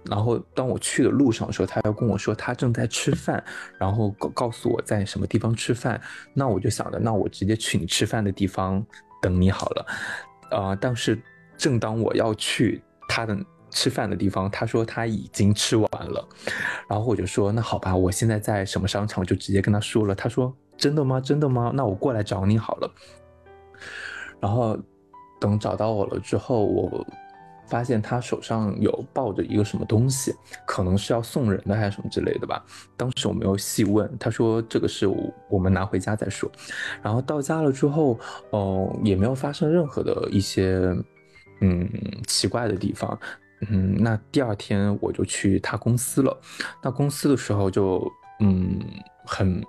[0.04, 3.42] 然后当我去的路上的时候，他要跟我说他正在吃饭，
[3.78, 6.00] 然后告告诉我在什么地方吃饭。
[6.32, 8.82] 那我就想着，那我直接去你吃饭的地方
[9.20, 9.86] 等你好了。
[10.50, 11.20] 啊，但是
[11.58, 13.36] 正当我要去他的
[13.70, 16.26] 吃饭的地方，他说他已经吃完了。
[16.88, 20.14] 然后我就说那好吧，我现在在什么商场，我就直接跟他说了。
[20.14, 21.20] 他说真的吗？
[21.20, 21.70] 真的吗？
[21.74, 22.90] 那我过来找你好了。
[24.40, 24.78] 然后
[25.38, 27.06] 等找到我了之后，我。
[27.68, 30.34] 发现他手上有抱着一个什么东西，
[30.66, 32.64] 可能是要送人的还是什么之类的吧。
[32.96, 35.06] 当时我没有细问，他说这个是
[35.50, 36.50] 我们拿回家再说。
[37.02, 38.18] 然后到家了之后，
[38.52, 40.96] 嗯，也没有发生任何的一些
[41.60, 41.88] 嗯
[42.26, 43.18] 奇怪的地方。
[43.68, 46.36] 嗯，那第二天我就去他公司了。
[46.82, 48.80] 那公司的时候就嗯
[49.26, 49.62] 很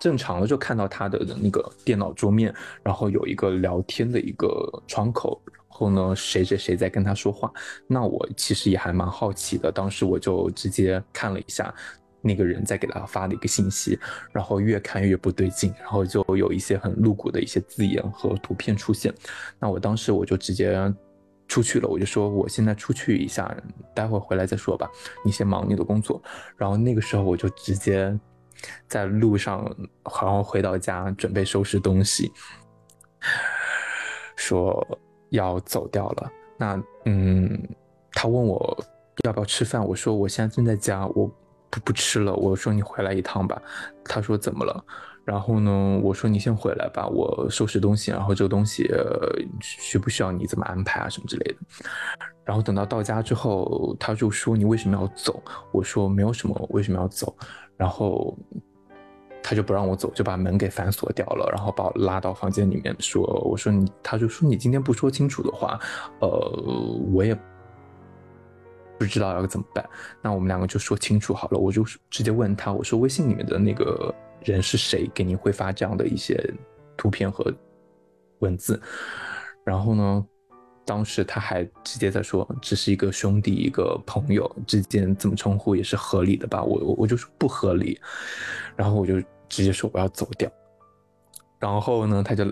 [0.00, 5.40] 正常的就看到他的那个电脑桌面，然后有一个聊天的一个窗口。
[5.82, 7.50] 后呢，谁谁谁在跟他说话？
[7.88, 9.72] 那我其实也还蛮好奇的。
[9.72, 11.74] 当时我就直接看了一下
[12.20, 13.98] 那个人在给他发的一个信息，
[14.30, 19.12] 然后越看越不对劲，然后就有一些很露骨的一些字眼和图片出现。
[19.58, 20.94] 那我当时我就直接
[21.48, 23.52] 出去了，我就说我现在出去一下，
[23.92, 24.88] 待会儿回来再说吧。
[25.24, 26.22] 你先忙你的工作。
[26.56, 28.16] 然后那个时候我就直接
[28.86, 29.64] 在路上，
[30.04, 32.30] 然后回到家准备收拾东西，
[34.36, 34.86] 说。
[35.32, 37.68] 要走掉了，那嗯，
[38.12, 38.84] 他问我
[39.24, 41.26] 要不要吃饭，我说我现在正在家，我
[41.70, 42.34] 不不吃了。
[42.34, 43.60] 我说你回来一趟吧。
[44.04, 44.84] 他说怎么了？
[45.24, 48.90] 然后呢，我说你先回来吧，我收拾东西，然后这个东西
[49.60, 51.58] 需不需要你怎么安排啊什么之类的。
[52.44, 55.42] 然后等到到家之后，他就说你为什么要走？
[55.72, 57.34] 我说没有什么，为什么要走？
[57.76, 58.36] 然后。
[59.42, 65.80] 他就不让我走，就把门给反锁掉了，然后把我拉到房间里面说：“我说你，他就说你今天不说清楚的话，
[66.20, 66.28] 呃，
[67.12, 67.36] 我也
[68.98, 69.84] 不知道要怎么办。
[70.22, 71.58] 那我们两个就说清楚好了。
[71.58, 75.10] 我就直接问他，我说微信里面的那个人是谁？
[75.12, 76.38] 给你会发这样的一些
[76.96, 77.52] 图片和
[78.38, 78.80] 文字？
[79.64, 80.26] 然后呢，
[80.84, 86.62] 当时他还直接在说，只是一个兄弟，一个朋友之间怎么称呼也是合理的吧？
[86.62, 88.00] 我我我就说不合理，
[88.76, 89.22] 然后我就。
[89.52, 90.50] 直接说我要走掉，
[91.58, 92.42] 然后呢，他就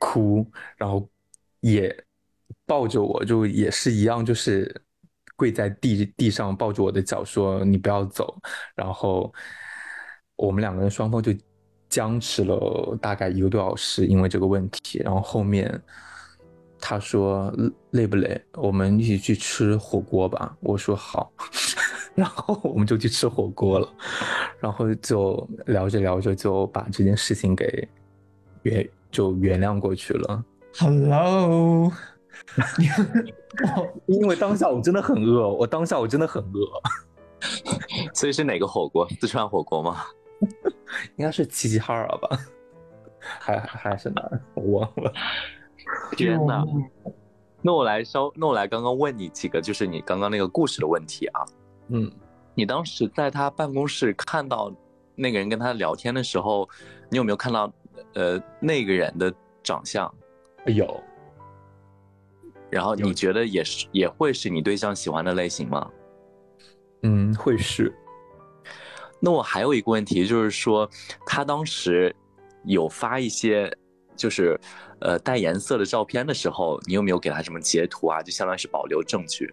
[0.00, 0.44] 哭，
[0.76, 1.08] 然后
[1.60, 1.96] 也
[2.66, 4.82] 抱着我，就也是一样，就是
[5.36, 8.36] 跪在地地上抱着我的脚，说你不要走。
[8.74, 9.32] 然后
[10.34, 11.32] 我们两个人双方就
[11.88, 14.98] 僵持了大概一个多小时，因为这个问题。
[15.04, 15.80] 然后后面
[16.80, 17.52] 他说
[17.90, 18.40] 累不累？
[18.54, 20.56] 我们一起去吃火锅吧。
[20.60, 21.32] 我说好。
[22.14, 23.88] 然后我们就去吃火锅了，
[24.58, 27.88] 然后就聊着聊着就把这件事情给
[28.62, 30.44] 原就原谅过去了。
[30.78, 31.92] Hello，
[34.06, 36.66] 因为当下我真的很饿，我当下我真的很饿，
[38.12, 39.08] 所以是哪个火锅？
[39.20, 40.02] 四川火锅吗？
[41.16, 42.36] 应该是齐齐哈尔吧？
[43.20, 44.40] 还还是哪儿？
[44.54, 45.12] 我忘了。
[46.16, 46.64] 天哪！
[47.60, 51.44] 那我来稍，那我来刚刚问你几个，就是你刚刚那个故事的问题啊。
[51.88, 52.10] 嗯，
[52.54, 54.72] 你当时在他办公室看到
[55.14, 56.68] 那个人跟他聊天的时候，
[57.10, 57.72] 你有没有看到
[58.14, 60.12] 呃那个人的长相？
[60.66, 61.02] 有。
[62.70, 65.90] 然后你觉得也是也会是你对象喜欢的类型吗？
[67.02, 67.92] 嗯，会是。
[69.20, 70.88] 那我还有一个问题就是说，
[71.26, 72.14] 他当时
[72.64, 73.74] 有发一些
[74.18, 74.60] 就是
[74.98, 78.22] 呃带颜色的照片的时候，你有没有给他什么截图啊？
[78.22, 79.50] 就相当于是保留证据。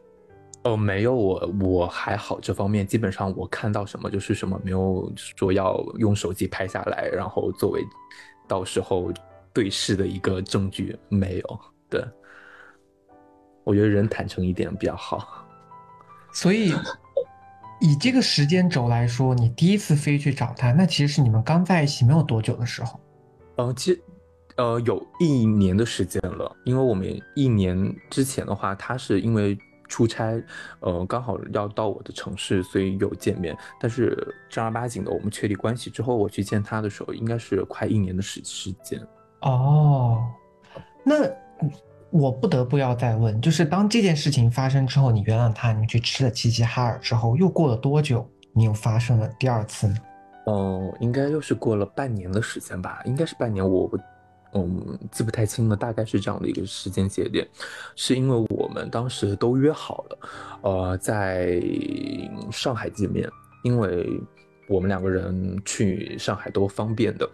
[0.64, 7.84] 哦，没有，我我还好，这方面基本上我看到什么就是什么，没有说要用手机拍下来，然后作为
[8.48, 9.14] 到时候
[9.54, 11.60] 对视的一个证据，没有。
[11.88, 12.04] 对，
[13.64, 15.46] 我觉得人坦诚一点比较好。
[16.34, 16.74] 所以
[17.80, 23.00] 以这个时间轴来说，你第一次飞去找他，那其实是你们刚在一起没有多久的时候。
[23.58, 24.02] 嗯，其实
[24.58, 29.58] 呃有一年的时间了，因为我们一年之前的话，他是因为。
[29.88, 30.44] 出差，
[30.80, 33.56] 呃，刚好要到我的城市，所以有见面。
[33.80, 34.18] 但是
[34.50, 39.00] 正儿八经的，我们确立关系之后，我去见他的时候，应该是快一年的时时间。
[39.42, 40.24] 哦，
[41.04, 41.30] 那
[42.10, 49.96] 我不得不要再问，就是当这件事情发生之后，你原谅他，你去吃了齐齐哈尔之后，又过了多久，你又发生了第二次呢？
[50.48, 53.64] 哦，应该又是过了半年的时间吧，应该是半年。
[53.64, 53.88] 我。
[54.56, 57.46] 嗯，记不太清了，大概是这样的一个时间节点，
[57.96, 60.18] 是因为我们当时都约好了，
[60.62, 61.62] 呃，在
[62.52, 63.30] 上海见面，
[63.64, 64.10] 因为
[64.70, 67.30] 我们两个人去上海都方便的。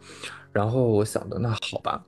[0.52, 2.04] 然后我想的，那好吧。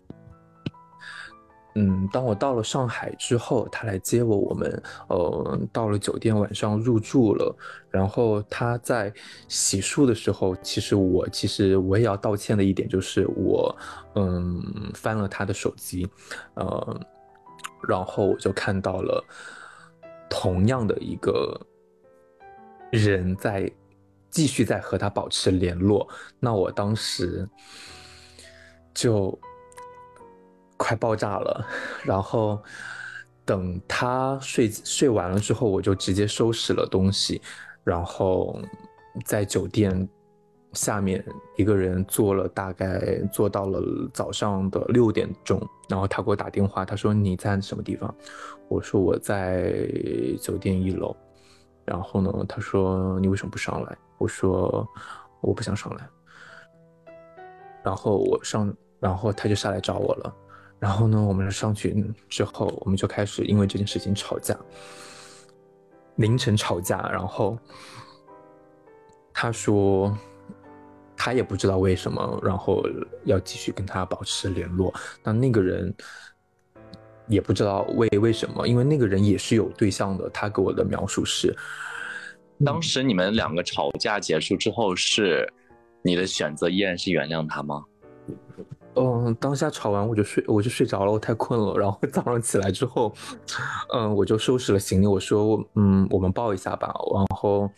[1.76, 7.56] 嗯，当我到了上海之后，他来接我，我们呃到了酒店，晚上入住了。
[7.90, 9.12] 然后他在
[9.48, 13.76] 洗漱的时候，其实我其实我也要道歉的一点就是我
[14.14, 16.08] 嗯翻了他的手机，
[16.54, 17.00] 呃，
[17.88, 19.26] 然后我就看到了
[20.30, 21.60] 同样的一个
[22.92, 23.72] 人在
[24.30, 26.08] 继续在和他保持联络。
[26.40, 27.50] 那我当时
[28.94, 29.36] 就。
[30.84, 31.66] 快爆炸了，
[32.04, 32.62] 然后
[33.46, 37.42] 等他睡睡完了之后，我就直接收拾了东西，
[37.86, 38.60] 然后
[39.24, 40.10] 在酒店
[40.74, 41.24] 下面
[41.56, 43.82] 一个人坐了大概坐到了
[44.14, 48.14] 早上的六点钟，然后他给我打电话，他说你在什么地方？
[48.68, 49.74] 我说我在
[50.42, 51.16] 酒店一楼，
[51.86, 53.98] 然后呢，他说你为什么不上来？
[54.18, 54.86] 我说
[55.40, 56.10] 我不想上来，
[57.84, 60.36] 然后我上，然后他就下来找我了。
[60.84, 61.96] 然后呢，我们上去
[62.28, 64.54] 之后，我们就开始因为这件事情吵架，
[66.18, 67.10] 凌晨吵架。
[67.10, 67.58] 然后
[69.34, 70.14] 他说
[71.16, 72.84] 他也不知道为什么，然后
[73.24, 74.94] 要继续跟他保持联络。
[75.24, 75.96] 那那个人
[77.30, 80.30] 也不知道为为什么，因为那个人也是有对象的。
[80.32, 81.56] 他给我的描述是，
[82.66, 85.50] 当时你们两个吵架结束之后，是
[86.02, 87.86] 你的选择依然是原谅他吗？
[88.96, 91.76] 嗯，当下吵完我就睡，我就睡着了，我太困了。
[91.78, 93.14] 然后早上起来之后，
[93.94, 96.94] 嗯，我就收拾了行李，我说，嗯，我们抱一下吧。
[97.14, 97.70] 然后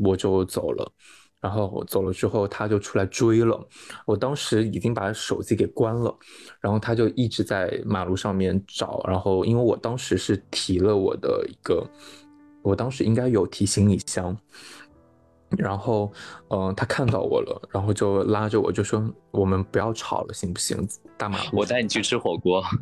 [0.00, 0.92] 我就走了。
[1.38, 3.64] 然后走了之后，他就出来追了。
[4.04, 6.12] 我当时已经把手机给关了，
[6.60, 9.04] 然后他就一直在马路上面找。
[9.06, 11.86] 然后因为我当时是提了我的一个，
[12.62, 14.36] 我当时应该有提行李箱。
[15.50, 16.12] 然后，
[16.48, 20.88] 嗯，他看到我了，然后就拉着我就说：“我们不要吵了，行不行？
[21.16, 22.62] 大马路，我带你去吃火锅。”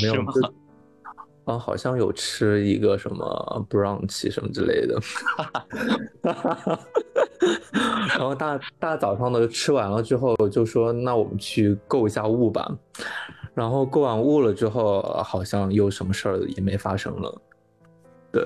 [0.00, 0.32] 没有吗？
[1.44, 4.98] 啊，好像有吃一个什么 brunch 什么之类的。
[8.08, 12.70] 然后大大早上的吃完了之后，就说：“那我们去购一下物吧。”
[13.52, 17.42] 然后购完物了之后，好像又什么事儿也没发生了。
[18.32, 18.42] 对。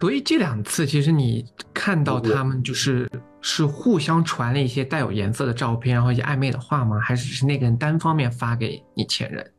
[0.00, 3.08] 所以这两次，其实你看到他们就是
[3.40, 6.98] 是互相传了一些带有颜色的照片，然后一些暧昧的话吗？
[7.00, 9.50] 还是只是那个人单方面发给你前任？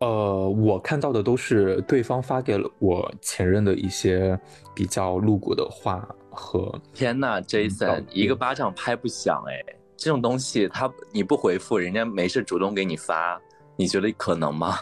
[0.00, 4.38] 呃，我看到的都是对方发给了我前任的一些
[4.74, 6.78] 比较露骨的话和……
[6.92, 9.74] 天呐，Jason，一个巴掌拍不响哎！
[9.96, 13.40] 这种东西他你不回复，人家没事主动给你发，
[13.76, 14.76] 你觉得可能吗？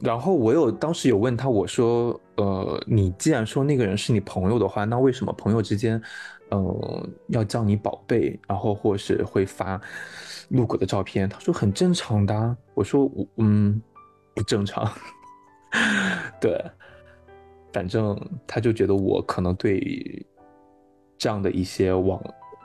[0.00, 6.00] 然后我有当时有问他，我说，呃，你既然说那个人是你朋友的话，那为什么朋友之间，
[6.50, 9.80] 呃，要叫你宝贝，然后或是会发
[10.50, 11.28] 露骨的照片？
[11.28, 12.56] 他说很正常的。
[12.74, 13.80] 我说我嗯，
[14.34, 14.86] 不正常。
[16.40, 16.62] 对，
[17.72, 20.26] 反正他就觉得我可能对
[21.16, 22.22] 这样的一些网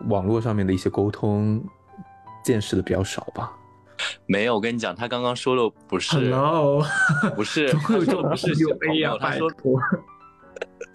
[0.09, 1.63] 网络上面的一些沟通
[2.43, 3.55] 见识的比较少吧。
[4.25, 6.85] 没有，我跟你讲，他刚刚说的不是，Hello，
[7.35, 9.49] 不是，他说不是兄弟呀，他说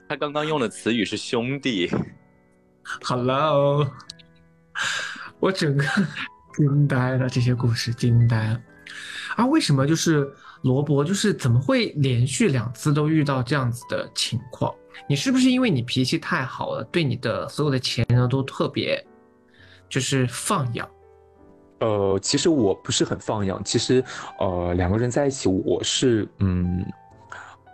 [0.09, 1.91] 他刚刚用的词语是兄弟
[3.03, 3.87] ，Hello，
[5.41, 5.85] 我整个
[6.57, 8.61] 惊呆了，这些故事惊呆了
[9.37, 9.47] 啊！
[9.47, 10.31] 为什么就是
[10.63, 14.73] 罗伯，就是怎么会连续两次都遇到这样子的情况？
[15.09, 19.05] 你是不是因为你脾气太好了，对你的所有的前任都特别
[19.89, 20.89] 就是放养？
[21.81, 23.63] 呃，其实我不是很放养。
[23.65, 24.03] 其实，
[24.39, 26.85] 呃，两个人在一起，我是嗯，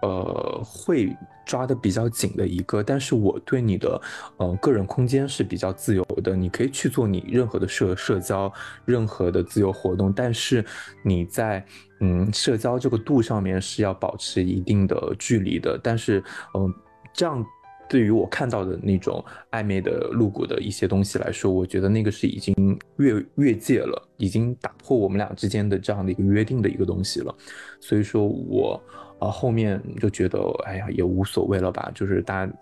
[0.03, 2.83] 呃，会抓的比较紧的一个。
[2.83, 4.01] 但是我对你的
[4.39, 8.53] 呃个人空间是比较自由的，你可以去做你任何的社社交，
[8.85, 10.13] 任何的自由活动。
[10.13, 10.65] 但是
[11.03, 11.65] 你在
[12.01, 15.79] 嗯社交这个度上面是要保持一定的距离的。
[15.83, 16.23] 但是
[16.55, 16.75] 嗯，
[17.13, 17.45] 这样。
[17.91, 27.35] 对于我看到的那种暧昧的、露骨的一些东西来说，我觉得那个是已经越越界了，已经打破我们俩之间的这样的一个约定的一个东西了。
[27.81, 28.81] 所以说我
[29.19, 31.91] 啊后面就觉得，哎呀，也无所谓了吧。
[31.93, 32.53] 就是大家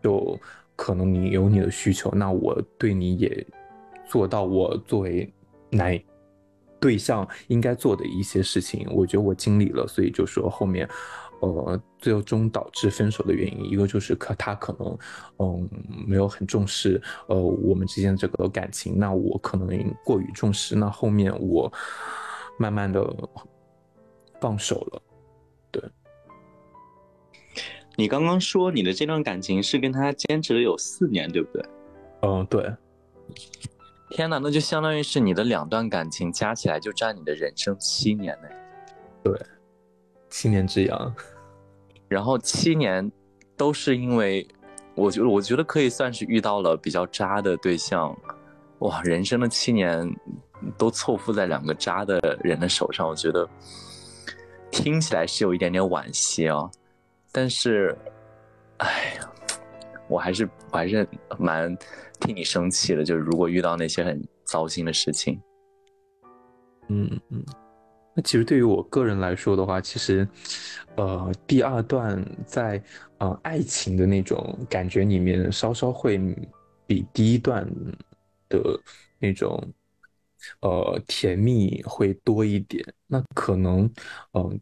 [0.00, 0.38] 就
[0.76, 3.44] 可能你有你的需求，那我对你也
[4.08, 5.28] 做到我作为
[5.70, 5.98] 男
[6.78, 9.88] 对象应该做的一些事情，我觉得我尽力了。
[9.88, 10.88] 所以就说后面。
[11.40, 14.98] 呃，最终导致分手的原因，一个就是可他可能，
[15.38, 15.68] 嗯，
[16.06, 18.98] 没有很重视，呃，我们之间这个感情。
[18.98, 19.68] 那我可能
[20.04, 21.70] 过于重视，那后面我
[22.58, 23.04] 慢慢的
[24.40, 25.02] 放手了。
[25.70, 25.82] 对，
[27.96, 31.64] 你刚刚说你的这段感情是跟他坚持了有四年，对不对？
[32.22, 32.74] 嗯，对。
[34.10, 38.48] 天哪，那就相当于是你的两段感情加起来就占你的人生七年呢。
[39.22, 39.38] 对。
[40.36, 41.14] 七年之痒，
[42.08, 43.10] 然后七年
[43.56, 44.46] 都是因为，
[44.94, 48.14] 我觉得我觉得可以算是遇到了比较渣的对象，
[48.80, 50.06] 哇，人生的七年
[50.76, 53.48] 都错付在两个渣的人的手上，我觉得
[54.70, 56.70] 听起来是有一点点惋惜哦，
[57.32, 57.96] 但是，
[58.76, 59.32] 哎呀，
[60.06, 61.08] 我还是我还是
[61.38, 61.74] 蛮
[62.20, 65.40] 替你生气的，就是如果遇到那些很糟心的事情，
[66.88, 67.42] 嗯嗯。
[68.16, 70.26] 那其实对于我个人来说的话，其实，
[70.96, 72.82] 呃，第二段在
[73.18, 76.18] 呃爱情的那种感觉里面，稍稍会
[76.86, 77.70] 比第一段
[78.48, 78.80] 的
[79.18, 79.62] 那种
[80.60, 82.82] 呃甜蜜会多一点。
[83.06, 83.84] 那可能，
[84.32, 84.58] 嗯，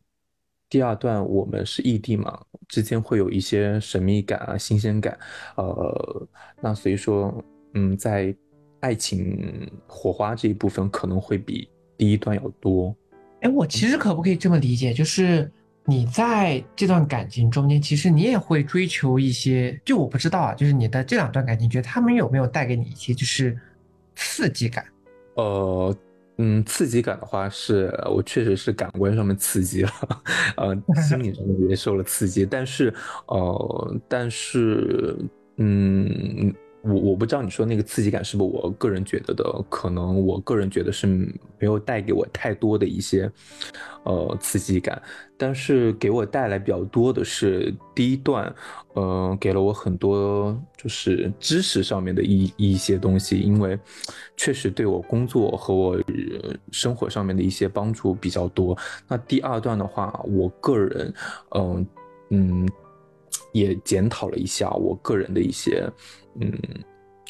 [0.68, 5.16] 第二段我们是异地嘛，之间会有一些神秘感啊、新鲜感，
[5.56, 6.28] 呃，
[6.60, 7.32] 那所以说，
[7.74, 8.34] 嗯，在
[8.80, 12.92] 爱情火花这一部分可能会比第一段要多。
[13.44, 15.50] 哎，我其实可不可以这么理解，就是
[15.84, 23.54] 你在这段感情中间，其实你也会追求一些，就我不知道啊，就是你的这两段感情，觉得他们有没有带给你一些就是
[24.16, 24.82] 刺激感？
[25.34, 25.94] 呃，
[26.38, 29.90] 嗯，刺激感的话，是我确实是感官上面刺激了，
[30.56, 30.74] 呃，
[31.06, 32.94] 心理上面也受了刺激，但是，
[33.26, 35.14] 呃，但是，
[35.58, 36.54] 嗯。
[36.84, 43.30] 我我不知道你说那个刺激感是不是我个人觉得的，可能我个人觉得是没有带给我太多的一些，
[44.04, 45.00] 呃，刺激感，
[45.38, 48.54] 但是给我带来比较多的是第一段，
[48.92, 53.78] 呃，给了我很多就是知识上面的一一些东西，因为
[54.36, 55.98] 确实对我工作和我
[56.70, 58.76] 生活上面的一些帮助比较多。
[59.08, 61.14] 那第二段的话，我个人，
[61.56, 61.86] 嗯
[62.28, 62.68] 嗯。
[63.52, 65.88] 也检讨了一下我个人的一些
[66.40, 66.52] 嗯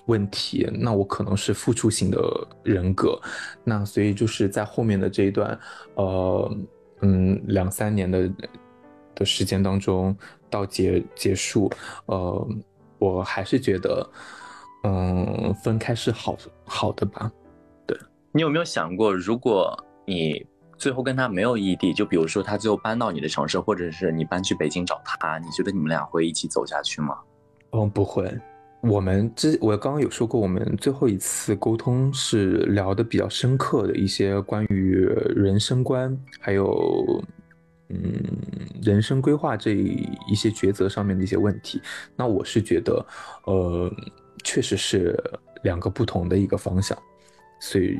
[0.06, 2.18] 问题，那我可能是付出型的
[2.62, 3.20] 人格，
[3.62, 5.58] 那所以就是在后面的这一段
[5.94, 6.56] 呃
[7.00, 8.30] 嗯两三年的
[9.14, 10.16] 的时间当中
[10.50, 11.70] 到结结束，
[12.06, 12.48] 呃
[12.98, 14.10] 我还是觉得
[14.84, 17.30] 嗯分开是好好的吧，
[17.86, 17.98] 对
[18.32, 19.76] 你有没有想过如果
[20.06, 20.46] 你。
[20.76, 27.16] 最后跟他没有异地，就比如说他最后搬到你的城市，或者是你搬去北京找他，你觉得你们俩会一起走下去吗？
[27.70, 28.28] 嗯，不会。
[28.88, 34.94] 我们之我刚刚有说过，我们最后一次沟通是聊的比较深刻的一些关于
[35.34, 37.24] 人生观，还有
[37.88, 38.22] 嗯
[38.82, 41.80] 人生规划这一些抉择上面的一些问题。
[42.14, 43.04] 那我是觉得，
[43.44, 43.90] 呃，
[44.42, 45.18] 确实是
[45.62, 46.96] 两个不同的一个方向，
[47.60, 47.98] 所以。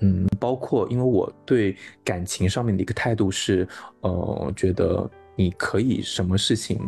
[0.00, 1.74] 嗯，包括因为我对
[2.04, 3.66] 感情上面的一个态度是，
[4.00, 6.78] 呃，觉得你可以什么事情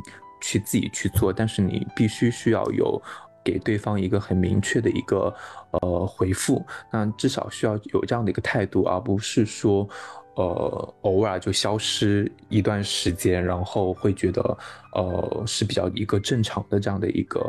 [0.42, 3.00] 去自己去做，但是你必须需要有
[3.48, 5.34] 给对方一个很明确的一个
[5.70, 9.88] 呃回复，那至少需要有这样的一个态度，而不是说，
[10.36, 14.58] 呃，偶尔就消失一段时间，然后会觉得，
[14.94, 17.40] 呃，是比较一个正常的这样的一个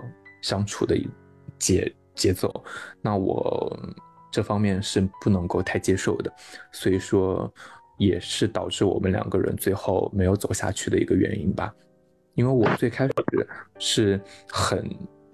[0.41, 0.95] 相处的
[1.57, 2.63] 节节奏，
[3.01, 3.77] 那我。
[4.31, 6.31] 这方面是不能够太接受的，
[6.71, 7.51] 所以说
[7.97, 11.73] 也是导致我们两个人最后没有走下去的一个原因吧。
[12.35, 13.13] 因为我最开始
[13.79, 14.87] 是很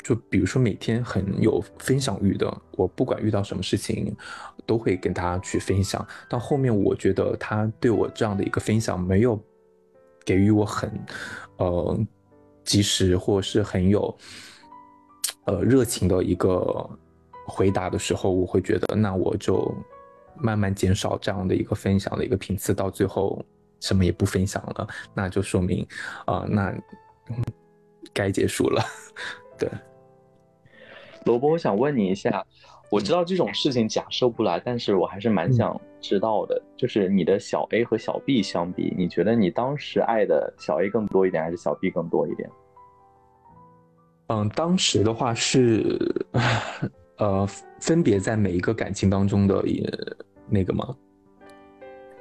[0.06, 4.16] 就比如说每天很有分享欲的，我不管遇到什么事情
[4.66, 6.08] 都会跟他去分享。
[6.30, 9.43] 到后面我觉得他对我这样的一个分享没有
[10.24, 10.91] 给予我很
[11.58, 11.99] 呃
[12.64, 14.16] 及时或是很有
[15.45, 16.89] 呃热情的一个。
[17.47, 19.72] 回答的时候，我会觉得那我就
[20.36, 23.39] 慢慢减少这样的一个分享的一个频次，到最后
[23.82, 25.88] 什么也不分享了，那就说明
[26.26, 26.76] 啊、那
[28.12, 28.84] 该结束了。
[29.60, 29.70] 对，
[31.26, 32.45] 萝卜，我想问你一下，
[32.91, 42.49] 我知道这种事情假设不来，但是我还是蛮想知道的，就是你的小 A 和小 B 相比，你觉得你当时爱的小 A 更多一点，还是小 B 更多一点？
[44.28, 45.99] 嗯，当时的话是，
[47.17, 47.45] 呃，
[47.80, 49.88] 分别在每一个感情当中的也
[50.47, 50.95] 那个吗？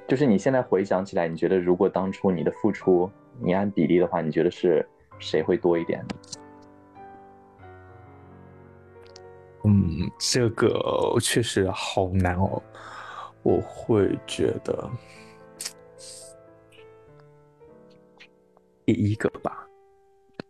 [0.06, 4.86] 就是你现在回想起来，你觉得如果当初你的付出，你按比例的话，你觉得是
[5.18, 6.04] 谁会多一点？
[9.64, 12.62] 嗯，这个确实好难哦。
[13.42, 14.90] 我会觉得
[18.86, 19.66] 第一个吧，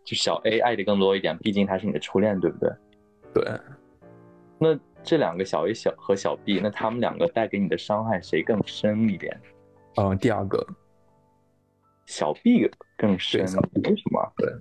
[0.03, 2.69] 就小 A 爱的更多一点，毕竟他是你的初恋，对不对？
[3.33, 3.59] 对，
[4.57, 9.41] 那这两个小 A 小和小 B，那他们两个带给你的伤害谁更深一点？
[9.95, 10.65] 嗯，第二个，
[12.05, 14.33] 小 B 更深，为什么？
[14.37, 14.53] 对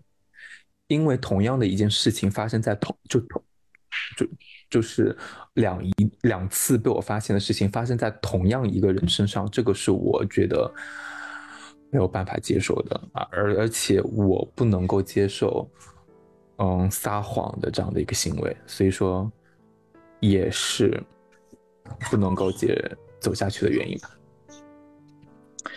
[0.89, 3.43] 因为同样的一件事情发生在同就同
[4.17, 4.27] 就
[4.71, 5.17] 就是
[5.55, 5.93] 两一
[6.23, 10.73] 两次被我发现的事情发生在同样一个人身上，这个是我觉得
[11.91, 15.69] 没有办法接受的啊，而而且我不能够接受
[16.59, 19.31] 嗯撒谎的这样的一个行为，所以说
[20.21, 21.03] 也是
[22.11, 22.77] 不能够接
[23.21, 24.11] 走下去的原因吧。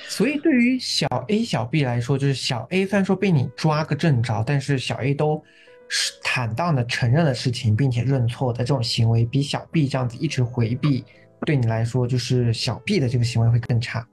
[0.09, 5.43] 所以对于小 A、小 B 来说，就是小 A 虽然说被你抓个正着，但是小 A 都
[5.89, 11.03] 是坦荡的承认了事情，并且认错的这种行为，比小 B 这样子一直回避，
[11.45, 14.07] 对你来说就是小 B 的这个行为会更差。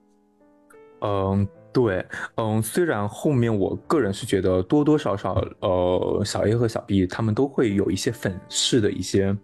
[1.00, 2.06] 嗯，对，
[2.36, 9.36] 嗯，虽然后面我个人是觉得多多少少，呃，小 A 和小 B 他们都会有一些粉饰的一些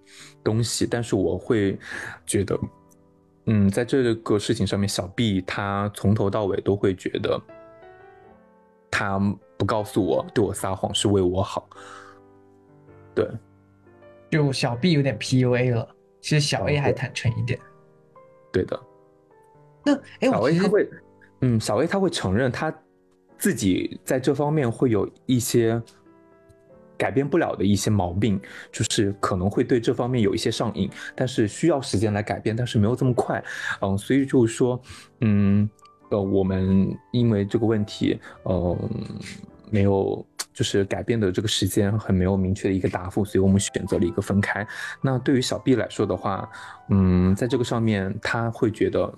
[0.43, 1.79] 东西，但是我会
[2.25, 2.59] 觉得，
[3.47, 7.39] 嗯，在这个事情上面，小 B 他从头到尾都会觉得，
[8.91, 9.19] 他
[9.59, 11.69] 不告诉我，对我撒谎是为我好，
[13.21, 13.31] 对，
[14.31, 15.89] 就小 B 有点 PUA 了，
[16.21, 17.59] 其实小 A 哦还坦诚一点。
[18.53, 18.81] 对的。
[19.85, 20.91] 那哎，小 A 他会，
[21.41, 22.75] 嗯，小 A 他会承认他
[23.39, 25.81] 自己在这方面会有一些
[26.99, 28.41] 改变不了的一些毛病，
[28.71, 33.43] 就是可能会对这方面有一些上瘾，但是需要时间来改变，但是没有这么快，
[33.81, 34.81] 嗯，所以就是说，
[35.21, 35.69] 嗯，
[36.11, 38.79] 呃，我们因为这个问题，嗯、
[39.71, 40.25] 没有。
[40.53, 44.67] 就是改变的这个时间很没有明确的一个答复，所以我们选择了一个分开。
[45.01, 46.47] 那对于小 B 来说的话，
[46.91, 49.11] 嗯，在这个上面他会觉得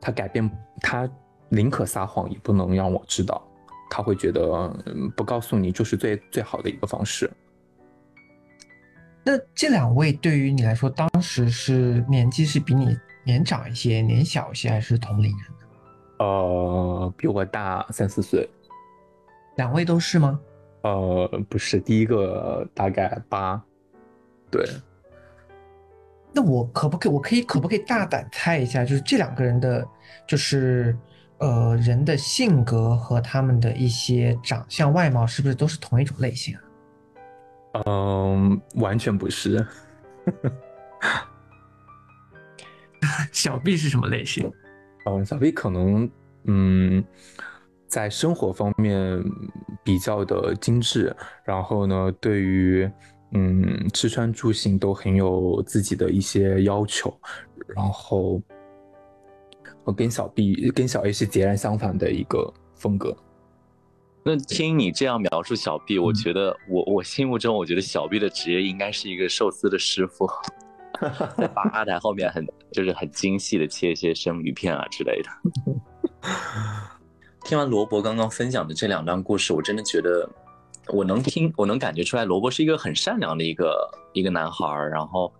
[0.00, 0.50] 他改变，
[0.82, 1.08] 他
[1.48, 3.42] 宁可撒谎也不能让我知道，
[3.88, 4.42] 他会觉得
[4.84, 7.30] 嗯不告诉你就是最最好的一个方式。
[9.24, 12.94] 那这两位对于你来说，当时是年纪是比你
[13.24, 15.46] 年长一些、年小一些，还是同龄人？
[16.18, 18.46] 呃，比我大三四岁。
[19.56, 20.38] 两位都是吗？
[20.82, 23.62] 呃，不是，第一个大概八，
[24.50, 24.66] 对，
[26.32, 29.86] 那我可不可以，我可以可不可以大胆猜一下，就是这两个人的，
[30.26, 30.96] 就是
[31.38, 36.60] 呃人的性格和他们的一些长相外貌，是不是都是同一种类型啊？
[37.86, 39.66] 嗯，完全不是。
[43.32, 44.50] 小 B 是什么类型？
[45.06, 46.10] 嗯，小 B 可能
[46.44, 47.04] 嗯，
[47.86, 49.22] 在生活方面
[49.84, 51.14] 比较的精致，
[51.44, 52.90] 然后呢，对于
[53.32, 57.16] 嗯吃穿住行都很有自己的一些要求，
[57.68, 58.40] 然后
[59.84, 63.16] 我跟小 B 跟小 A 是截然相反的一个风格。
[64.24, 70.26] 那听你这样描述小 B，我嗯觉得我我心目中，我觉得小 B 的职业应该是一个寿司的师傅，
[71.36, 75.28] 在吧台后面很就是很精细的切一些生鱼片啊之类的。
[77.44, 80.26] 听完罗伯刚刚分享的这两段故事，我真的觉得
[80.88, 84.90] 我能听， 我能感觉出来，罗伯是一个很善良的一个一个男孩儿。
[84.90, 85.30] 然后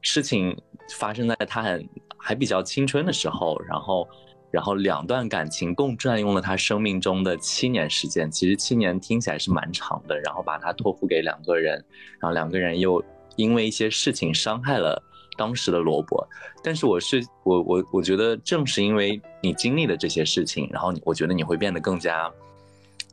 [0.00, 0.56] 事情
[0.98, 1.88] 发生在他很
[2.18, 4.08] 还比较青春的时候，然后
[4.50, 8.28] 然后两段感情共占用了他生命中的七年时间。
[8.28, 11.74] 其实七年听起来是蛮长的，然后把他托付给两个人，
[12.18, 13.00] 然后两个人又
[13.36, 15.00] 因为一些事情伤害了
[15.36, 16.26] 当时的萝卜。
[16.62, 22.32] 但是我是我我我觉得正是因为你经历了这些事情，然后你我觉得你会变得更加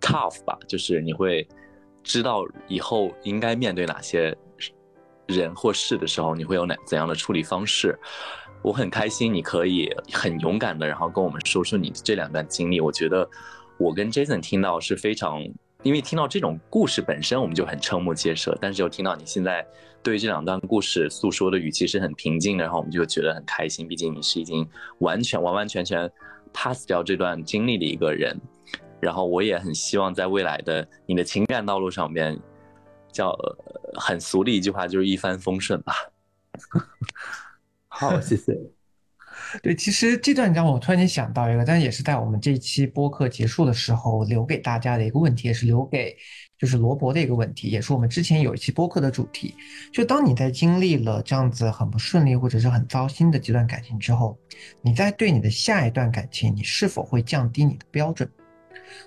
[0.01, 1.47] tough 吧，就是你会
[2.03, 4.36] 知道以后应该面对哪些
[5.28, 7.97] 人或事的时候，你会有哪怎样的处理方式。
[8.61, 12.82] 我很开心你可以很勇敢的，然后跟我们说说你这两段经历。
[12.82, 13.26] 我觉得
[13.78, 15.41] 我跟 Jason 听到是非常
[15.84, 19.66] 因为听到这种故事本身，我们就很瞠目结舌，但是又听到你现在
[20.04, 23.88] 对于这两段故事诉说的语气是很平静的，然后我们就觉得很开心。
[23.88, 24.68] 毕竟你是已经
[25.00, 26.12] 完全完完全全
[26.52, 28.38] pass 掉这段经历的一个人，
[29.00, 32.38] 然后我也很希望在未来的你的情感道路上面，
[33.12, 33.34] 叫
[33.96, 35.94] 很俗的一句话就是一帆风顺吧。
[37.88, 38.79] 好，谢谢。
[39.62, 46.16] 对，其实这段让我突然间想到一个，但也是在我们这期播客结束的时候留给大家的一个问题，也是留给
[46.58, 49.56] 就是罗伯的一个问题，也是我们之前有一期播客的主题。
[49.91, 54.38] 就当你在经历了这样子很不顺利或者是很糟心的几段感情之后，
[54.82, 58.30] 你在对你的下一段感情，你是否会降低你的标准？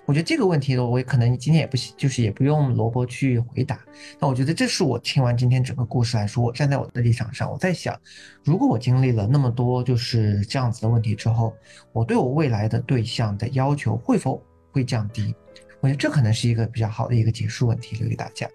[0.05, 3.79] 我觉得这个问题呢，我也可能今天也不就是也不用萝卜去回答。
[4.19, 7.99] 那我觉得这是我听完今天整个故事来说，我站在我的立场上，我在想，
[8.43, 11.53] 如果我经历了那么多就是这样子的问题之后，
[11.91, 15.33] 我对我未来的对象的要求会否会降低？
[15.79, 18.49] 我觉得这可能是一个比较好的一个结束问题，留给大家。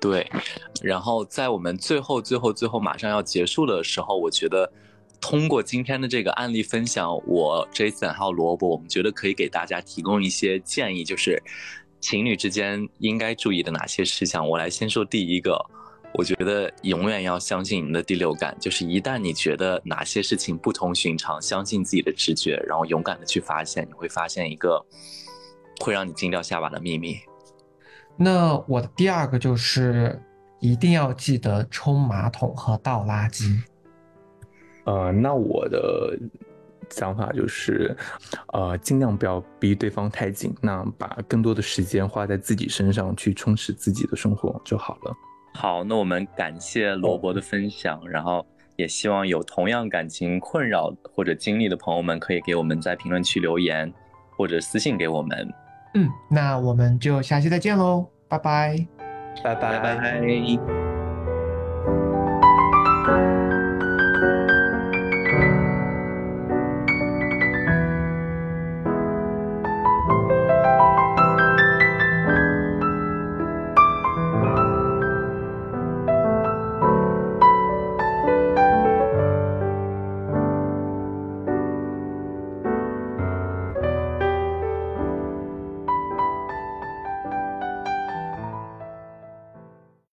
[0.00, 0.30] 对，
[0.82, 4.70] 然后在我们最后最后最后马上要结束的时候，我觉得。
[5.28, 11.42] 通过今天的这个案例分享，我 Jason 还有萝卜，我们觉得可以给大家提供一些建议，就是
[11.98, 14.48] 情侣之间应该注意的哪些事项。
[14.48, 15.60] 我来先说第一个，
[16.14, 24.80] 我觉得永远要相信你们的第六感，就是一旦你觉得哪些事情不同寻常，相信自己的直觉，然后勇敢的去发现，你会发现一个
[25.80, 27.16] 会让你惊掉下巴的秘密。
[28.16, 30.22] 那我的第二个就是
[30.60, 33.60] 一定要记得冲马桶和倒垃圾。
[34.86, 36.18] 呃，那我的
[36.88, 37.94] 想法就是，
[38.52, 45.12] 呃，尽量不要逼对方太紧，那把更多的时间花在自己身上，去充实自己的生活就好了。
[45.52, 53.92] 好，那我们感谢罗伯的分享，然后也希望有同样感情困扰或者经历的朋友们，可以给我们在评论区留言
[54.36, 55.52] 或者私信给我们。
[55.94, 58.86] 嗯，那我们就下期再见喽，拜拜，
[59.42, 60.85] 拜拜拜。